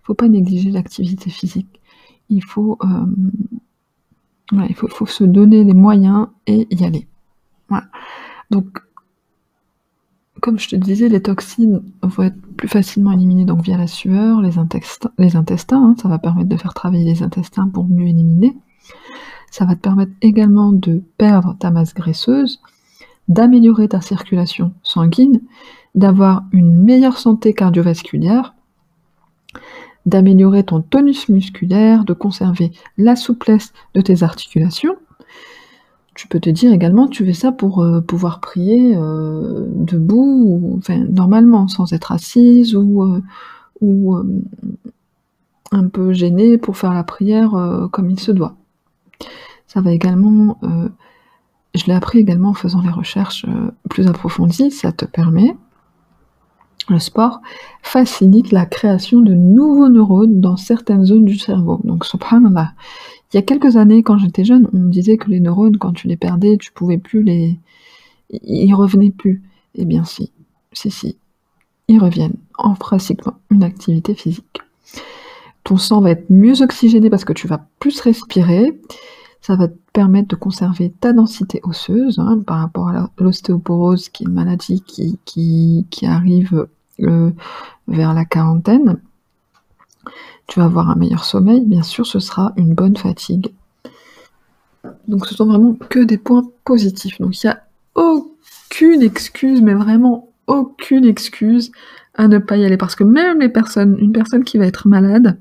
Il 0.02 0.06
faut 0.06 0.14
pas 0.14 0.28
négliger 0.28 0.72
l'activité 0.72 1.30
physique. 1.30 1.80
Il 2.30 2.44
faut, 2.44 2.78
euh, 2.84 4.68
faut, 4.76 5.06
se 5.06 5.24
donner 5.24 5.64
les 5.64 5.74
moyens 5.74 6.28
et 6.46 6.68
y 6.70 6.84
aller. 6.84 7.08
Donc, 8.50 8.80
comme 10.42 10.60
je 10.60 10.70
te 10.70 10.76
disais, 10.76 11.10
les 11.10 11.22
toxines 11.22 11.82
vont 12.02 12.24
être 12.24 12.42
plus 12.56 12.68
facilement 12.68 13.12
éliminées 13.12 13.46
donc 13.46 13.62
via 13.62 13.78
la 13.78 13.88
sueur, 13.88 14.42
les, 14.42 14.58
intestins, 14.58 15.12
les 15.18 15.36
intestins. 15.36 15.82
Hein. 15.82 15.96
ça 16.02 16.10
va 16.10 16.20
permettre 16.20 16.50
de 16.50 16.58
faire 16.58 16.74
travailler 16.74 17.06
les 17.06 17.24
intestins 17.24 17.68
pour 17.68 17.88
mieux 17.88 18.08
éliminer. 18.08 18.56
Ça 19.52 19.66
va 19.66 19.76
te 19.76 19.82
permettre 19.82 20.12
également 20.22 20.72
de 20.72 21.02
perdre 21.18 21.56
ta 21.60 21.72
masse 21.72 21.94
graisseuse, 21.94 22.62
d'améliorer 23.28 23.88
ta 23.88 24.02
circulation 24.02 24.74
sanguine, 24.84 25.42
d'avoir 25.96 26.44
une 26.52 26.82
meilleure 26.82 27.18
santé 27.18 27.54
cardiovasculaire, 27.54 28.54
d'améliorer 30.06 30.64
ton 30.64 30.82
tonus 30.82 31.28
musculaire, 31.28 32.06
de 32.06 32.14
conserver 32.14 32.72
la 32.98 33.16
souplesse 33.16 33.74
de 33.94 34.02
tes 34.02 34.24
articulations. 34.24 34.96
Tu 36.16 36.28
peux 36.28 36.40
te 36.40 36.50
dire 36.50 36.74
également, 36.74 37.08
tu 37.08 37.26
fais 37.26 37.34
ça 37.34 37.52
pour 37.52 37.84
euh, 37.84 38.02
pouvoir 38.02 38.40
prier 38.40 38.96
euh, 38.96 39.66
debout, 39.70 40.80
normalement, 41.10 41.68
sans 41.68 41.94
être 41.94 42.12
assise 42.12 42.76
ou, 42.76 43.04
euh, 43.04 43.22
ou 43.82 44.18
un 45.72 45.88
peu 45.90 46.14
gênée 46.14 46.58
pour 46.58 46.78
faire 46.78 46.94
la 46.94 47.04
prière 47.04 47.52
comme 47.92 48.10
il 48.10 48.20
se 48.20 48.32
doit. 48.32 48.56
Ça 49.68 49.82
va 49.82 49.92
également, 49.92 50.60
je 51.76 51.86
l'ai 51.86 51.94
appris 51.94 52.20
également 52.20 52.50
en 52.50 52.54
faisant 52.54 52.82
les 52.82 52.90
recherches 52.90 53.46
plus 53.90 54.08
approfondies, 54.08 54.72
ça 54.72 54.92
te 54.92 55.06
permet 55.06 55.56
le 56.90 57.00
sport 57.00 57.42
facilite 57.82 58.52
la 58.52 58.66
création 58.66 59.22
de 59.22 59.34
nouveaux 59.34 59.90
neurones 59.90 60.40
dans 60.40 60.58
certaines 60.58 61.06
zones 61.06 61.26
du 61.26 61.38
cerveau. 61.38 61.82
Donc, 61.84 62.06
subhanallah. 62.06 62.74
Il 63.32 63.36
y 63.36 63.40
a 63.40 63.42
quelques 63.42 63.76
années, 63.76 64.04
quand 64.04 64.18
j'étais 64.18 64.46
jeune, 64.46 64.70
on 64.74 64.78
me 64.78 64.90
disait 64.90 65.18
que 65.18 65.30
les 65.30 65.40
neurones, 65.40 65.78
quand 65.78 65.94
tu 65.94 66.08
les 66.08 66.18
perdais, 66.18 66.58
tu 66.58 66.72
pouvais 66.72 66.98
plus 66.98 67.24
les. 67.24 67.60
Ils 68.30 68.74
revenaient 68.74 69.12
plus. 69.12 69.44
Eh 69.76 69.86
bien, 69.86 70.06
si. 70.06 70.32
Si, 70.72 70.92
si. 70.92 71.18
Ils 71.90 72.00
reviennent 72.00 72.38
en 72.58 72.74
pratiquant 72.76 73.36
une 73.50 73.64
activité 73.64 74.14
physique. 74.14 74.62
Ton 75.68 75.76
sang 75.76 76.00
va 76.00 76.12
être 76.12 76.30
mieux 76.30 76.62
oxygéné 76.62 77.10
parce 77.10 77.26
que 77.26 77.34
tu 77.34 77.46
vas 77.46 77.68
plus 77.80 78.00
respirer. 78.00 78.80
Ça 79.42 79.58
va 79.58 79.68
te 79.68 79.76
permettre 79.92 80.30
de 80.30 80.38
conserver 80.38 80.94
ta 81.02 81.12
densité 81.12 81.60
osseuse 81.64 82.20
hein, 82.20 82.40
par 82.48 82.60
rapport 82.60 82.88
à 82.88 83.10
l'ostéoporose, 83.18 84.08
qui 84.08 84.24
est 84.24 84.28
une 84.28 84.34
maladie 84.34 84.82
qui, 84.82 86.06
arrive 86.06 86.68
euh, 87.02 87.32
vers 87.90 88.14
la 88.14 88.24
quarantaine, 88.24 89.02
tu 90.48 90.62
vas 90.62 90.68
avoir 90.68 90.90
un 90.90 90.96
meilleur 90.96 91.26
sommeil, 91.26 91.66
bien 91.66 91.84
sûr, 91.84 92.06
ce 92.06 92.20
sera 92.20 92.54
une 92.56 92.74
bonne 92.74 92.96
fatigue. 92.96 93.52
Donc 95.10 95.26
ce 95.26 95.36
sont 95.36 95.48
vraiment 95.48 95.74
que 95.74 96.00
des 96.00 96.18
points 96.18 96.46
positifs. 96.64 97.20
Donc 97.20 97.44
il 97.44 97.48
n'y 97.48 97.52
a 97.52 97.62
aucune 97.96 99.02
excuse, 99.02 99.62
mais 99.62 99.74
vraiment 99.74 100.30
aucune 100.48 101.04
excuse 101.04 101.74
à 102.14 102.30
ne 102.30 102.38
pas 102.38 102.56
y 102.56 102.64
aller. 102.64 102.78
Parce 102.78 102.96
que 102.96 103.04
même 103.04 103.42
les 103.42 103.50
personnes, 103.50 103.98
une 104.00 104.14
personne 104.14 104.46
qui 104.46 104.58
va 104.58 104.66
être 104.66 104.88
malade, 104.88 105.38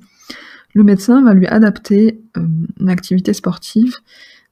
le 0.77 0.85
médecin 0.85 1.23
va 1.23 1.33
lui 1.33 1.47
adapter 1.47 2.21
euh, 2.37 2.47
une 2.81 2.91
activité 2.91 3.33
sportive, 3.33 3.97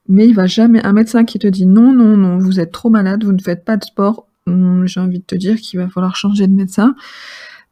mais 0.09 0.27
il 0.27 0.33
va 0.33 0.47
jamais, 0.47 0.83
un 0.83 0.91
médecin 0.91 1.23
qui 1.23 1.37
te 1.37 1.45
dit 1.45 1.67
non, 1.67 1.93
non, 1.93 2.17
non, 2.17 2.39
vous 2.39 2.59
êtes 2.59 2.71
trop 2.71 2.89
malade, 2.89 3.23
vous 3.23 3.31
ne 3.31 3.41
faites 3.41 3.63
pas 3.63 3.77
de 3.77 3.83
sport, 3.83 4.27
j'ai 4.47 4.99
envie 4.99 5.19
de 5.19 5.23
te 5.23 5.35
dire 5.35 5.57
qu'il 5.57 5.79
va 5.79 5.87
falloir 5.87 6.15
changer 6.15 6.47
de 6.47 6.53
médecin 6.53 6.95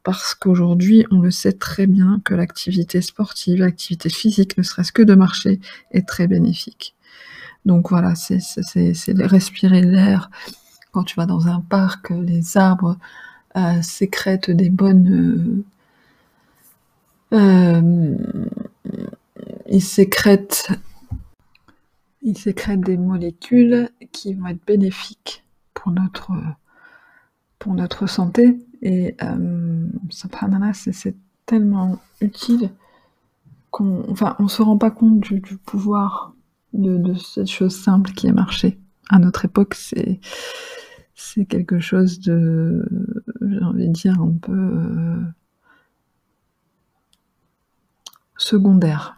parce 0.04 0.36
qu'aujourd'hui, 0.36 1.04
on 1.10 1.20
le 1.20 1.32
sait 1.32 1.54
très 1.54 1.88
bien 1.88 2.22
que 2.24 2.36
l'activité 2.36 3.02
sportive, 3.02 3.58
l'activité 3.58 4.10
physique, 4.10 4.56
ne 4.56 4.62
serait-ce 4.62 4.92
que 4.92 5.02
de 5.02 5.16
marcher, 5.16 5.60
est 5.90 6.08
très 6.08 6.28
bénéfique. 6.28 6.94
Donc 7.66 7.90
voilà, 7.90 8.14
c'est 8.14 8.38
respirer 9.22 9.82
l'air. 9.82 10.30
Quand 10.92 11.04
tu 11.04 11.16
vas 11.16 11.26
dans 11.26 11.48
un 11.48 11.60
parc, 11.60 12.12
les 12.12 12.56
arbres 12.56 12.98
euh, 13.58 13.82
sécrètent 13.82 14.52
des 14.52 14.70
bonnes... 14.70 15.64
Euh, 17.34 18.16
ils 19.68 19.82
sécrètent 19.82 20.72
ils 22.24 22.38
sécrètent 22.38 22.82
des 22.82 22.98
molécules 22.98 23.90
qui 24.12 24.34
vont 24.34 24.48
être 24.48 24.66
bénéfiques 24.66 25.44
pour 25.74 25.92
notre 25.92 26.32
pour 27.60 27.74
notre 27.74 28.08
santé. 28.08 28.58
Et 28.82 29.16
euh, 29.22 29.88
subhanallah, 30.10 30.74
c'est 30.74 31.16
tellement 31.46 32.00
utile 32.22 32.72
qu'on 33.72 34.06
enfin, 34.10 34.36
on 34.40 34.48
se 34.48 34.62
rend 34.62 34.78
pas 34.78 34.92
compte 34.92 35.20
du, 35.20 35.42
pouvoir 35.58 36.34
de, 36.74 37.14
cette 37.16 37.50
chose 37.50 37.76
simple 37.76 38.12
qui 38.12 38.28
est 38.28 38.34
marché. 38.34 38.80
À 39.10 39.20
notre 39.20 39.46
époque, 39.46 39.74
c'est 39.76 40.20
c'est 41.16 41.46
quelque 41.46 41.80
chose 41.80 42.20
de, 42.20 42.86
j'ai 43.42 43.64
envie 43.64 43.88
de 43.88 43.94
dire, 43.94 44.20
un 44.20 44.34
peu 44.42 44.52
euh, 44.52 45.22
secondaire. 48.44 49.18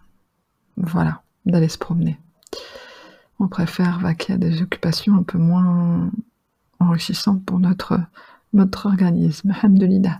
Voilà, 0.77 1.23
d'aller 1.45 1.69
se 1.69 1.77
promener. 1.77 2.19
On 3.39 3.47
préfère 3.47 3.99
vaquer 3.99 4.33
à 4.33 4.37
des 4.37 4.61
occupations 4.61 5.15
un 5.15 5.23
peu 5.23 5.37
moins 5.37 6.11
enrichissantes 6.79 7.43
pour 7.43 7.59
notre 7.59 7.99
organisme. 8.85 9.51
Alhamdulillah. 9.51 10.19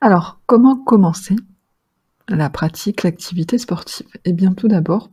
Alors, 0.00 0.40
comment 0.46 0.76
commencer 0.76 1.36
la 2.28 2.50
pratique, 2.50 3.02
l'activité 3.02 3.58
sportive? 3.58 4.06
Eh 4.24 4.32
bien, 4.32 4.54
tout 4.54 4.68
d'abord, 4.68 5.10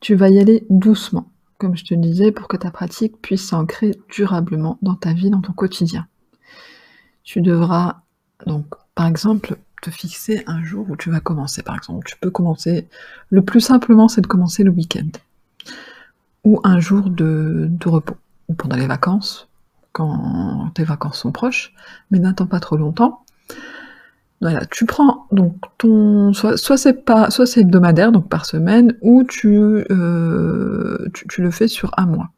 tu 0.00 0.14
vas 0.14 0.28
y 0.28 0.38
aller 0.38 0.66
doucement, 0.70 1.30
comme 1.58 1.76
je 1.76 1.84
te 1.84 1.94
disais, 1.94 2.32
pour 2.32 2.48
que 2.48 2.56
ta 2.56 2.70
pratique 2.70 3.20
puisse 3.20 3.46
s'ancrer 3.46 3.98
durablement 4.10 4.78
dans 4.82 4.94
ta 4.96 5.12
vie, 5.12 5.30
dans 5.30 5.40
ton 5.40 5.52
quotidien. 5.52 6.06
Tu 7.22 7.40
devras, 7.40 8.02
donc, 8.46 8.66
par 8.94 9.06
exemple, 9.06 9.56
te 9.82 9.90
fixer 9.90 10.44
un 10.46 10.64
jour 10.64 10.88
où 10.88 10.96
tu 10.96 11.10
vas 11.10 11.20
commencer. 11.20 11.62
Par 11.62 11.74
exemple, 11.74 12.06
tu 12.06 12.16
peux 12.16 12.30
commencer, 12.30 12.88
le 13.28 13.42
plus 13.42 13.60
simplement, 13.60 14.08
c'est 14.08 14.22
de 14.22 14.26
commencer 14.26 14.64
le 14.64 14.70
week-end, 14.70 15.10
ou 16.44 16.60
un 16.64 16.80
jour 16.80 17.10
de, 17.10 17.68
repos, 17.84 18.16
ou 18.48 18.54
pendant 18.54 18.76
les 18.76 18.86
vacances, 18.86 19.48
quand 19.92 20.70
tes 20.74 20.84
vacances 20.84 21.18
sont 21.18 21.32
proches, 21.32 21.74
mais 22.10 22.18
n'attends 22.18 22.46
pas 22.46 22.60
trop 22.60 22.76
longtemps. 22.76 23.24
Voilà, 24.40 24.64
tu 24.66 24.86
prends 24.86 25.26
donc 25.30 25.54
ton 25.78 26.32
soit, 26.32 26.56
soit 26.56 26.76
c'est 26.76 27.04
pas 27.04 27.30
soit 27.30 27.46
c'est 27.46 27.60
hebdomadaire 27.60 28.10
donc 28.10 28.28
par 28.28 28.44
semaine 28.44 28.96
ou 29.00 29.22
tu, 29.22 29.56
euh, 29.56 31.08
le 31.38 31.50
fais 31.52 31.68
sur 31.68 31.92
un 31.96 32.06
mois. 32.06 32.30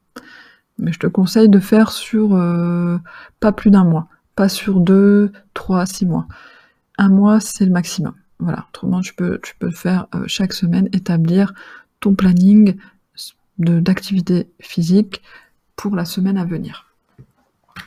Mais 0.79 0.93
je 0.93 0.99
te 0.99 1.07
conseille 1.07 1.49
de 1.49 1.59
faire 1.61 1.93
sur 1.93 2.35
euh, 2.35 2.99
pas 3.41 3.53
plus 3.53 3.71
d'un 3.71 3.85
mois, 3.85 4.09
pas 4.37 4.51
sur 4.51 4.81
deux, 4.81 5.33
trois, 5.55 5.87
six 5.87 6.05
mois. 6.05 6.27
Un 6.99 7.09
mois 7.09 7.41
c'est 7.41 7.65
le 7.65 7.73
maximum. 7.73 8.15
Voilà, 8.39 8.67
autrement 8.69 9.01
tu 9.01 9.15
peux 9.15 9.39
tu 9.43 9.55
peux 9.57 9.71
faire 9.71 10.07
euh, 10.15 10.25
chaque 10.27 10.53
semaine 10.53 10.89
établir 10.93 11.55
ton 12.01 12.15
planning 12.15 12.77
d'activité 13.59 14.51
physique 14.61 15.23
pour 15.77 15.95
la 15.95 16.05
semaine 16.05 16.39
à 16.39 16.45
venir. 16.45 16.87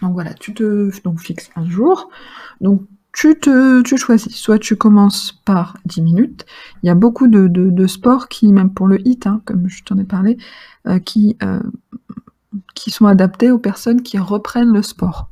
Donc 0.02 0.13
voilà, 0.13 0.34
tu 0.34 0.54
te 0.54 0.89
donc, 1.04 1.20
fixes 1.20 1.50
un 1.56 1.65
jour. 1.65 2.10
Donc 2.62 2.84
tu 3.13 3.39
te 3.39 3.82
tu 3.82 3.98
choisis. 3.98 4.36
Soit 4.36 4.60
tu 4.60 4.76
commences 4.76 5.32
par 5.32 5.78
10 5.86 6.02
minutes. 6.02 6.46
Il 6.84 6.88
y 6.88 6.89
a 6.89 6.96
beaucoup 6.96 7.28
de, 7.28 7.88
sports 7.88 8.28
qui, 8.28 8.52
même 8.52 8.74
pour 8.74 8.88
le 8.88 9.00
HIT, 9.08 9.26
hein, 9.26 9.41
comme 9.46 9.67
je 9.70 9.84
t'en 9.84 9.98
ai 9.98 10.04
parlé, 10.04 10.38
euh, 10.88 11.00
euh, 11.43 11.60
qui 12.76 12.91
sont 12.91 13.06
adaptés 13.06 13.52
aux 13.52 13.60
personnes 13.60 14.02
qui 14.04 14.20
reprennent 14.20 14.74
le 14.74 14.82
sport. 14.82 15.30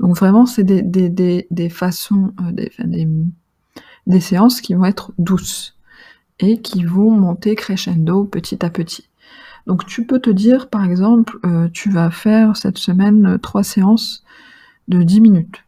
Donc 0.00 0.16
vraiment, 0.16 0.46
c'est 0.46 0.64
des, 0.64 1.68
façons, 1.70 2.32
euh, 2.40 2.52
des, 2.52 3.08
des 4.06 4.20
séances 4.20 4.60
qui 4.60 4.74
vont 4.74 4.84
être 4.84 5.12
douces 5.18 5.76
et 6.38 6.60
qui 6.60 6.84
vont 6.84 7.10
monter 7.10 7.54
crescendo 7.54 8.24
petit 8.24 8.64
à 8.64 8.70
petit. 8.70 9.08
Donc 9.66 9.84
tu 9.86 10.06
peux 10.06 10.20
te 10.20 10.30
dire, 10.30 10.68
par 10.68 10.84
exemple, 10.84 11.38
euh, 11.44 11.68
tu 11.72 11.90
vas 11.90 12.10
faire 12.10 12.56
cette 12.56 12.78
semaine 12.78 13.26
euh, 13.26 13.38
trois 13.38 13.64
séances 13.64 14.24
de 14.88 15.02
10 15.02 15.20
minutes. 15.20 15.64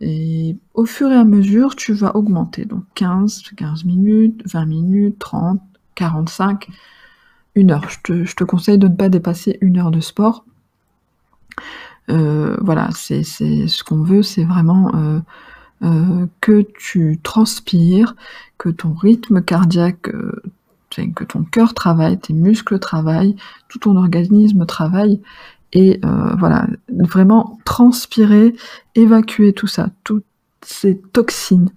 Et 0.00 0.56
au 0.72 0.86
fur 0.86 1.12
et 1.12 1.16
à 1.16 1.24
mesure, 1.24 1.76
tu 1.76 1.92
vas 1.92 2.16
augmenter. 2.16 2.64
Donc 2.64 2.84
15, 2.94 3.42
15 3.56 3.84
minutes, 3.84 4.42
20 4.46 4.66
minutes, 4.66 5.18
30, 5.18 5.60
45, 5.94 6.68
une 7.54 7.70
heure. 7.70 7.88
Je 7.90 7.98
te, 8.02 8.24
je 8.24 8.34
te 8.34 8.44
conseille 8.44 8.78
de 8.78 8.88
ne 8.88 8.94
pas 8.94 9.08
dépasser 9.08 9.58
une 9.60 9.78
heure 9.78 9.90
de 9.90 10.00
sport. 10.00 10.44
Euh, 12.10 12.56
voilà, 12.60 12.90
c'est 12.94 13.22
ce 13.22 13.84
qu'on 13.84 14.02
veut, 14.02 14.22
c'est 14.22 14.44
vraiment 14.44 14.92
euh, 14.94 15.20
euh, 15.82 16.26
que 16.40 16.64
tu 16.78 17.18
transpires, 17.22 18.14
que 18.58 18.68
ton 18.68 18.92
rythme 18.92 19.42
cardiaque, 19.42 20.10
que 20.90 21.24
ton 21.24 21.42
cœur 21.44 21.74
travaille, 21.74 22.18
tes 22.18 22.34
muscles 22.34 22.78
travaillent, 22.78 23.36
tout 23.68 23.78
ton 23.78 23.96
organisme 23.96 24.66
travaille, 24.66 25.20
et 25.72 26.00
voilà, 26.38 26.68
vraiment 26.88 27.58
transpirer, 27.64 28.54
évacuer 28.94 29.52
tout 29.52 29.66
ça, 29.66 29.88
toutes 30.04 30.26
ces 30.62 31.00
toxines, 31.00 31.70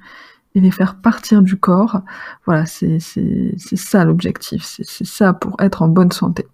et 0.53 0.59
les 0.59 0.69
faire 0.69 0.95
partir 1.01 1.41
du 1.41 1.57
corps. 1.57 2.01
Voilà, 2.45 2.67
c'est 2.67 2.99
ça 2.99 4.05
l'objectif, 4.05 4.63
c'est 4.63 5.05
ça 5.05 5.33
pour 5.33 5.55
être 5.59 5.81
en 5.81 5.87
bonne 5.87 6.11
santé. 6.11 6.45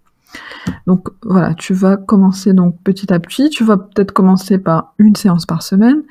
Donc 0.86 1.08
voilà, 1.22 1.54
tu 1.54 1.74
vas 1.74 1.96
commencer 1.96 2.52
donc 2.52 2.82
petit 2.82 3.12
à 3.12 3.20
petit. 3.20 3.50
Tu 3.50 3.64
vas 3.64 3.76
peut-être 3.76 4.12
commencer 4.12 4.58
par 4.58 4.94
une 4.98 5.16
séance 5.16 5.46
par 5.46 5.62
semaine, 5.62 6.02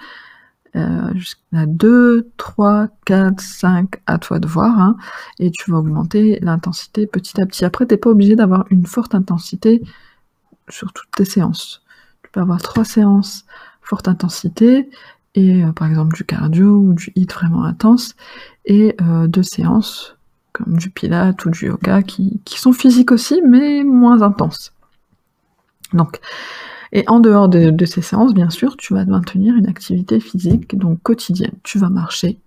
euh, 0.76 1.14
jusqu'à 1.14 1.66
2, 1.68 2.32
3, 2.38 2.88
4, 3.06 3.40
5, 3.40 4.02
à 4.08 4.18
toi 4.18 4.40
de 4.40 4.48
voir, 4.48 4.80
hein, 4.80 4.98
et 5.40 5.52
tu 5.52 5.70
vas 5.70 5.78
augmenter 5.78 6.40
l'intensité 6.42 7.06
petit 7.06 7.40
à 7.40 7.46
petit. 7.46 7.66
Après, 7.66 7.86
tu 7.86 7.94
n'es 7.94 7.98
pas 7.98 8.10
obligé 8.10 8.36
d'avoir 8.36 8.66
une 8.72 8.86
forte 8.86 9.14
intensité 9.14 9.84
sur 10.70 10.92
toutes 10.94 11.12
tes 11.12 11.26
séances. 11.26 11.84
Tu 12.24 12.32
peux 12.32 12.40
avoir 12.42 12.62
trois 12.62 12.86
séances 12.86 13.46
forte 13.82 14.08
intensité, 14.08 14.90
et 15.36 15.64
euh, 15.64 15.74
par 15.74 15.88
exemple 15.90 16.16
du 16.16 16.24
cardio 16.24 16.78
ou 16.78 16.94
du 16.94 17.12
hit 17.16 17.32
vraiment 17.34 17.64
intense, 17.66 18.16
et 18.66 18.96
euh, 19.02 19.28
deux 19.28 19.44
séances 19.44 20.18
comme 20.54 20.78
du 20.78 20.90
pilate 20.90 21.44
ou 21.46 21.50
du 21.50 21.66
yoga, 21.66 22.04
qui, 22.04 22.40
sont 22.46 22.74
physiques 22.74 23.12
aussi, 23.12 23.42
mais 23.42 23.84
moins 23.84 24.22
intenses. 24.22 24.72
Donc, 25.94 26.20
et 26.92 27.04
en 27.08 27.20
dehors 27.20 27.50
de, 27.50 27.86
ces 27.86 28.02
séances, 28.02 28.34
bien 28.34 28.52
sûr, 28.52 28.78
tu 28.78 28.94
vas 28.94 29.04
maintenir 29.06 29.56
une 29.56 29.68
activité 29.68 30.20
physique, 30.20 30.78
donc 30.78 31.02
quotidienne. 31.02 31.56
Tu 31.64 31.80
vas 31.80 31.90
marcher, 31.90 32.40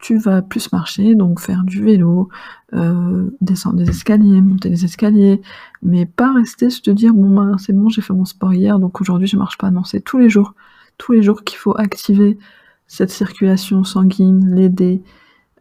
tu 0.00 0.18
vas 0.18 0.40
plus 0.40 0.72
marcher, 0.72 1.14
donc 1.14 1.38
faire 1.38 1.62
du 1.64 1.84
vélo, 1.84 2.30
euh, 2.72 3.30
descendre 3.42 3.76
des 3.76 3.90
escaliers, 3.90 4.40
monter 4.40 4.70
des 4.70 4.86
escaliers, 4.86 5.42
mais 5.82 6.06
pas 6.06 6.32
rester 6.32 6.70
se 6.70 6.80
te 6.80 6.90
dire 6.90 7.12
bon 7.12 7.34
ben 7.34 7.58
c'est 7.58 7.74
bon, 7.74 7.90
j'ai 7.90 8.02
fait 8.02 8.14
mon 8.14 8.24
sport 8.24 8.54
hier, 8.54 8.78
donc 8.78 9.00
aujourd'hui 9.00 9.26
je 9.26 9.36
marche 9.36 9.58
pas. 9.58 9.70
Non, 9.70 9.84
c'est 9.84 10.00
tous 10.00 10.18
les 10.18 10.30
jours, 10.30 10.54
tous 10.96 11.12
les 11.12 11.22
jours 11.22 11.44
qu'il 11.44 11.58
faut 11.58 11.78
activer 11.78 12.38
cette 12.86 13.10
circulation 13.10 13.84
sanguine, 13.84 14.54
l'aider, 14.54 15.02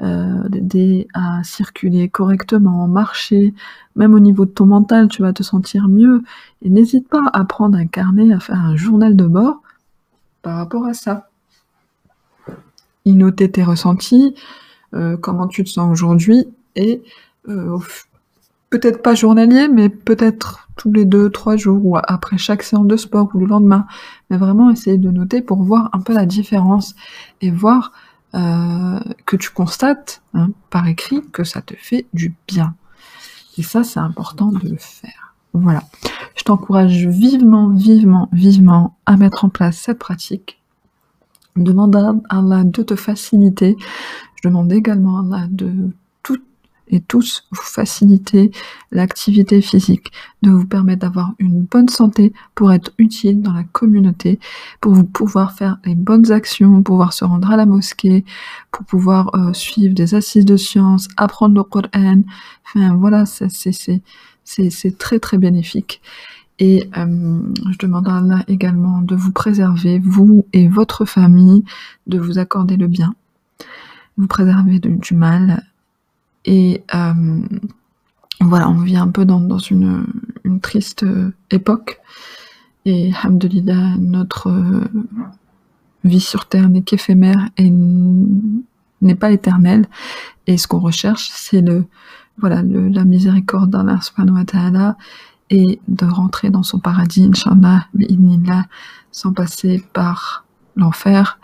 euh, 0.01 0.47
l'aider 0.49 1.08
à 1.13 1.43
circuler 1.43 2.10
correctement, 2.10 2.88
marcher, 2.88 3.53
même 3.95 4.13
au 4.13 4.19
niveau 4.19 4.45
de 4.45 4.51
ton 4.51 4.65
mental, 4.65 5.08
tu 5.08 5.21
vas 5.21 5.34
te 5.34 5.43
sentir 5.43 5.88
mieux. 5.88 6.23
Et 6.63 6.69
n'hésite 6.69 7.08
pas 7.08 7.29
à 7.32 7.45
prendre 7.45 7.77
un 7.77 7.86
carnet, 7.86 8.34
à 8.34 8.39
faire 8.39 8.60
un 8.60 8.75
journal 8.75 9.15
de 9.15 9.25
bord 9.25 9.62
par 10.41 10.58
rapport 10.58 10.86
à 10.86 10.93
ça. 10.93 11.29
Y 13.06 13.13
noter 13.13 13.51
tes 13.51 13.63
ressentis, 13.63 14.34
euh, 14.93 15.15
comment 15.17 15.47
tu 15.47 15.63
te 15.63 15.69
sens 15.69 15.91
aujourd'hui, 15.91 16.47
et 16.75 17.03
euh, 17.47 17.77
peut-être 18.69 19.03
pas 19.03 19.13
journalier, 19.13 19.67
mais 19.67 19.89
peut-être 19.89 20.67
tous 20.75 20.91
les 20.91 21.06
deux, 21.06 21.29
trois 21.29 21.56
jours, 21.56 21.86
ou 21.86 21.97
après 21.97 22.38
chaque 22.38 22.63
séance 22.63 22.88
de 22.88 22.97
sport, 22.97 23.29
ou 23.36 23.39
le 23.39 23.45
lendemain. 23.45 23.86
Mais 24.29 24.38
vraiment 24.38 24.71
essayer 24.71 24.97
de 24.97 25.12
noter 25.12 25.41
pour 25.41 25.62
voir 25.62 25.89
un 25.93 25.99
peu 25.99 26.13
la 26.13 26.25
différence, 26.25 26.95
et 27.41 27.51
voir 27.51 27.91
euh, 28.36 29.00
que 29.26 29.36
tu 29.36 29.50
constates 29.52 30.22
hein, 30.34 30.50
par 30.69 30.88
écrit 30.88 31.22
que 31.32 31.43
ça 31.43 31.62
te 31.62 31.76
fait 31.76 32.08
du 32.13 32.36
bien. 32.48 32.76
Et 33.58 33.63
ça, 33.63 33.84
c'est 33.84 34.00
important 34.00 34.48
de 34.48 34.67
le 34.67 34.78
faire. 34.78 35.36
Voilà. 35.54 35.84
Je 36.36 36.43
t'encourage 36.43 37.06
vivement, 37.06 37.69
vivement, 37.69 38.28
vivement 38.32 38.98
à 39.06 39.17
mettre 39.17 39.46
en 39.46 39.50
place 39.50 39.78
cette 39.78 40.00
pratique. 40.00 40.60
Demande 41.56 41.96
à 41.96 42.15
Allah 42.30 42.63
de 42.63 42.82
te 42.82 42.96
faciliter. 42.96 43.78
Je 44.36 44.50
demande 44.50 44.74
également 44.74 45.19
à 45.19 45.22
Allah 45.22 45.48
de 45.50 45.91
et 46.88 47.00
tous 47.00 47.48
vous 47.52 47.62
faciliter 47.62 48.52
l'activité 48.91 49.62
physique, 49.62 50.12
de 50.41 50.52
vous 50.52 50.65
permettre 50.65 51.02
d'avoir 51.02 51.34
une 51.39 51.62
bonne 51.63 51.89
santé 51.89 52.34
pour 52.56 52.72
être 52.72 52.91
utile 52.98 53.41
dans 53.41 53.54
la 53.54 53.63
communauté, 53.63 54.39
pour 54.82 54.93
vous 54.93 55.04
pouvoir 55.04 55.54
faire 55.54 55.78
les 55.86 55.96
bonnes 55.96 56.32
actions, 56.32 56.84
pouvoir 56.84 57.13
se 57.13 57.26
rendre 57.26 57.50
à 57.52 57.58
la 57.58 57.65
mosquée, 57.65 58.26
pour 58.72 58.86
pouvoir 58.86 59.34
euh, 59.36 59.54
suivre 59.54 59.93
des 59.93 60.15
assises 60.15 60.46
de 60.46 60.58
sciences, 60.58 61.08
apprendre 61.17 61.56
le 61.56 61.63
Coran. 61.63 62.24
Enfin 62.65 62.96
voilà, 62.96 63.26
c'est 63.26 64.98
très 64.98 65.19
très 65.19 65.38
bénéfique. 65.38 66.02
Et 66.60 66.88
euh, 66.98 67.39
je 67.72 67.78
demande 67.80 68.08
à 68.08 68.17
Allah 68.17 68.43
également 68.48 69.02
de 69.02 69.15
vous 69.15 69.32
préserver, 69.32 70.00
vous 70.00 70.46
et 70.54 70.67
votre 70.67 71.06
famille, 71.06 71.63
de 72.08 72.19
vous 72.19 72.38
accorder 72.38 72.78
le 72.78 72.88
bien, 72.88 73.15
vous 74.17 74.28
préserver 74.28 74.80
du 74.80 75.15
mal, 75.15 75.63
et 76.45 76.84
euh, 76.93 77.13
voilà, 78.41 78.69
on 78.69 78.82
vit 78.82 78.97
un 78.97 79.08
peu 79.08 79.25
dans, 79.25 79.58
une, 79.58 80.06
triste 80.62 81.06
époque. 81.51 81.99
Et 82.86 83.13
Alhamdulillah, 83.23 83.95
notre 83.97 84.49
euh, 84.49 84.84
vie 86.03 86.19
sur 86.19 86.47
Terre 86.47 86.69
n'est 86.69 86.82
qu'éphémère 86.82 87.49
et 87.58 87.69
n'est 87.69 89.15
pas 89.15 89.32
éternelle. 89.32 89.86
Et 90.47 90.58
ce 90.58 90.67
qu'on 90.67 90.79
recherche, 90.79 91.29
c'est 91.32 91.62
le, 91.62 91.86
voilà, 92.38 92.62
la 92.63 93.06
miséricorde 93.06 93.69
d'Allah 93.69 93.99
subhanahu 94.01 94.43
wa 94.43 94.95
et 95.49 95.79
de 95.88 96.06
rentrer 96.06 96.49
dans 96.49 96.63
son 96.63 96.79
paradis, 96.79 97.25
Inch'Allah, 97.25 97.88
sans 99.12 99.34
passer 99.34 99.84
par 99.93 100.45
l'enfer. 100.75 101.39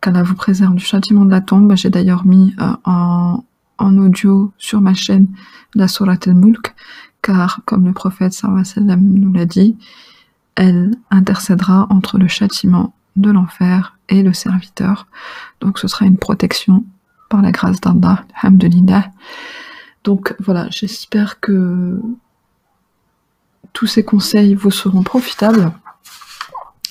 Qu'Allah 0.00 0.22
vous 0.22 0.34
préserve 0.34 0.74
du 0.74 0.84
châtiment 0.84 1.24
de 1.24 1.30
la 1.30 1.40
tombe. 1.40 1.74
J'ai 1.76 1.90
d'ailleurs 1.90 2.24
mis 2.24 2.54
euh, 2.60 2.72
en, 2.84 3.44
en 3.82 3.98
audio 3.98 4.52
sur 4.58 4.80
ma 4.80 4.94
chaîne 4.94 5.26
la 5.74 5.88
Surat 5.88 6.18
al-Mulk, 6.26 6.74
car 7.20 7.60
comme 7.64 7.84
le 7.84 7.92
prophète 7.92 8.32
sallam 8.32 9.00
nous 9.00 9.32
l'a 9.32 9.44
dit, 9.44 9.76
elle 10.54 10.92
intercédera 11.10 11.86
entre 11.90 12.18
le 12.18 12.28
châtiment 12.28 12.94
de 13.16 13.30
l'enfer 13.30 13.98
et 14.08 14.22
le 14.22 14.32
serviteur. 14.32 15.06
Donc 15.60 15.78
ce 15.78 15.88
sera 15.88 16.06
une 16.06 16.18
protection 16.18 16.84
par 17.28 17.42
la 17.42 17.50
grâce 17.50 17.80
d'Allah, 17.80 18.24
alhamdulillah. 18.42 19.10
Donc 20.04 20.34
voilà, 20.38 20.68
j'espère 20.70 21.40
que 21.40 22.00
tous 23.72 23.86
ces 23.86 24.04
conseils 24.04 24.54
vous 24.54 24.70
seront 24.70 25.02
profitables 25.02 25.72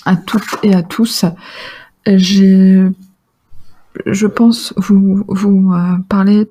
à 0.05 0.15
toutes 0.15 0.57
et 0.63 0.73
à 0.73 0.81
tous. 0.81 1.25
J'ai, 2.07 2.83
je 4.05 4.27
pense 4.27 4.73
vous, 4.77 5.23
vous 5.27 5.73
euh, 5.73 5.97
parler 6.09 6.47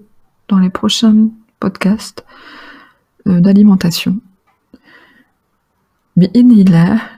dans 0.51 0.59
les 0.59 0.69
prochains 0.69 1.29
podcasts 1.61 2.25
euh, 3.27 3.41
d'alimentation. 3.41 4.19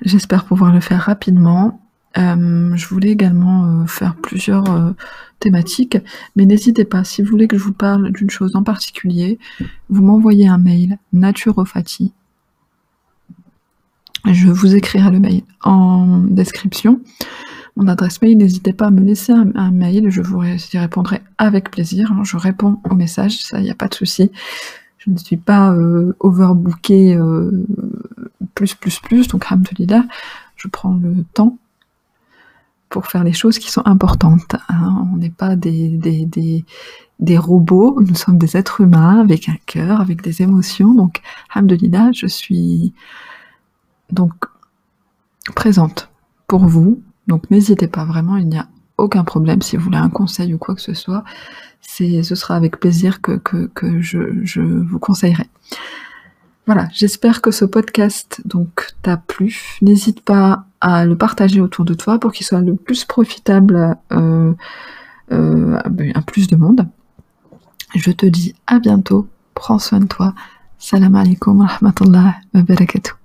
J'espère 0.02 0.44
pouvoir 0.44 0.72
le 0.72 0.80
faire 0.80 1.00
rapidement. 1.00 1.80
Euh, 2.18 2.76
je 2.76 2.86
voulais 2.86 3.08
également 3.08 3.64
euh, 3.64 3.86
faire 3.86 4.14
plusieurs 4.14 4.94
thématiques, 5.40 5.98
mais 6.36 6.46
n'hésitez 6.46 6.84
pas, 6.84 7.02
si 7.02 7.22
vous 7.22 7.30
voulez 7.30 7.48
que 7.48 7.58
je 7.58 7.64
vous 7.64 7.72
parle 7.72 8.12
d'une 8.12 8.30
chose 8.30 8.54
en 8.54 8.62
particulier, 8.62 9.38
vous 9.88 10.02
m'envoyez 10.02 10.46
un 10.46 10.58
mail, 10.58 10.98
naturopathie. 11.12 12.12
Je 14.30 14.48
vous 14.48 14.76
écrirai 14.76 15.10
le 15.10 15.18
mail 15.18 15.42
en 15.62 16.18
description 16.18 17.00
mon 17.76 17.88
adresse 17.88 18.20
mail. 18.22 18.38
N'hésitez 18.38 18.72
pas 18.72 18.86
à 18.86 18.90
me 18.90 19.00
laisser 19.00 19.32
un, 19.32 19.70
mail, 19.70 20.10
je 20.10 20.22
vous 20.22 20.42
répondrai 20.74 21.22
avec 21.38 21.70
plaisir. 21.70 22.12
Hein. 22.12 22.22
Je 22.24 22.36
réponds 22.36 22.78
aux 22.88 22.94
messages, 22.94 23.42
ça, 23.42 23.58
il 23.58 23.64
n'y 23.64 23.70
a 23.70 23.74
pas 23.74 23.88
de 23.88 23.94
souci. 23.94 24.30
Je 24.98 25.10
ne 25.10 25.16
suis 25.16 25.36
pas 25.36 25.72
euh, 25.72 26.14
overbooké 26.20 27.14
euh, 27.14 27.66
plus, 28.54 28.74
plus, 28.74 29.00
plus, 29.00 29.26
donc 29.26 29.46
alhamdoulilah, 29.48 30.04
je 30.56 30.68
prends 30.68 30.94
le 30.94 31.24
temps 31.34 31.58
pour 32.88 33.06
faire 33.06 33.24
les 33.24 33.32
choses 33.32 33.58
qui 33.58 33.70
sont 33.70 33.82
importantes. 33.84 34.54
Hein. 34.68 35.08
On 35.12 35.16
n'est 35.16 35.30
pas 35.30 35.56
des, 35.56 35.88
des, 35.88 36.26
des, 36.26 36.64
des, 37.18 37.38
robots, 37.38 38.00
nous 38.00 38.14
sommes 38.14 38.38
des 38.38 38.56
êtres 38.56 38.82
humains 38.82 39.18
avec 39.18 39.48
un 39.48 39.56
cœur, 39.66 40.00
avec 40.00 40.22
des 40.22 40.42
émotions. 40.42 40.94
Donc, 40.94 41.20
alhamdoulilah, 41.52 42.12
je 42.12 42.26
suis 42.26 42.92
donc 44.12 44.32
présente 45.56 46.10
pour 46.46 46.66
vous 46.66 47.02
donc 47.32 47.50
n'hésitez 47.50 47.86
pas 47.86 48.04
vraiment, 48.04 48.36
il 48.36 48.46
n'y 48.46 48.58
a 48.58 48.68
aucun 48.98 49.24
problème 49.24 49.62
si 49.62 49.78
vous 49.78 49.84
voulez 49.84 49.96
un 49.96 50.10
conseil 50.10 50.52
ou 50.52 50.58
quoi 50.58 50.74
que 50.74 50.82
ce 50.82 50.92
soit. 50.92 51.24
Ce 51.80 52.34
sera 52.34 52.56
avec 52.56 52.78
plaisir 52.78 53.22
que, 53.22 53.38
que, 53.38 54.02
je, 54.02 54.60
vous 54.60 54.98
conseillerai. 54.98 55.48
Voilà, 56.66 56.88
j'espère 56.92 57.40
que 57.40 57.50
ce 57.50 57.64
podcast 57.64 58.42
donc 58.44 58.88
t'a 59.00 59.16
plu. 59.16 59.78
N'hésite 59.80 60.20
pas 60.20 60.66
à 60.82 61.06
le 61.06 61.16
partager 61.16 61.62
autour 61.62 61.86
de 61.86 61.94
toi 61.94 62.18
pour 62.18 62.32
qu'il 62.32 62.44
soit 62.44 62.60
le 62.60 62.74
plus 62.74 63.06
profitable 63.06 63.96
euh, 64.12 64.52
euh, 65.32 65.78
à 66.14 66.20
plus 66.20 66.48
de 66.48 66.56
monde. 66.56 66.86
Je 67.94 68.10
te 68.10 68.26
dis 68.26 68.54
à 68.66 68.78
bientôt, 68.78 69.26
prends 69.54 69.78
soin 69.78 70.00
de 70.00 70.06
toi. 70.06 70.34
Salam 70.76 71.14
alaikum 71.14 71.60
wa 71.60 71.66
rahmatullah 71.66 72.34
wa 72.52 72.62
barakatuh. 72.62 73.21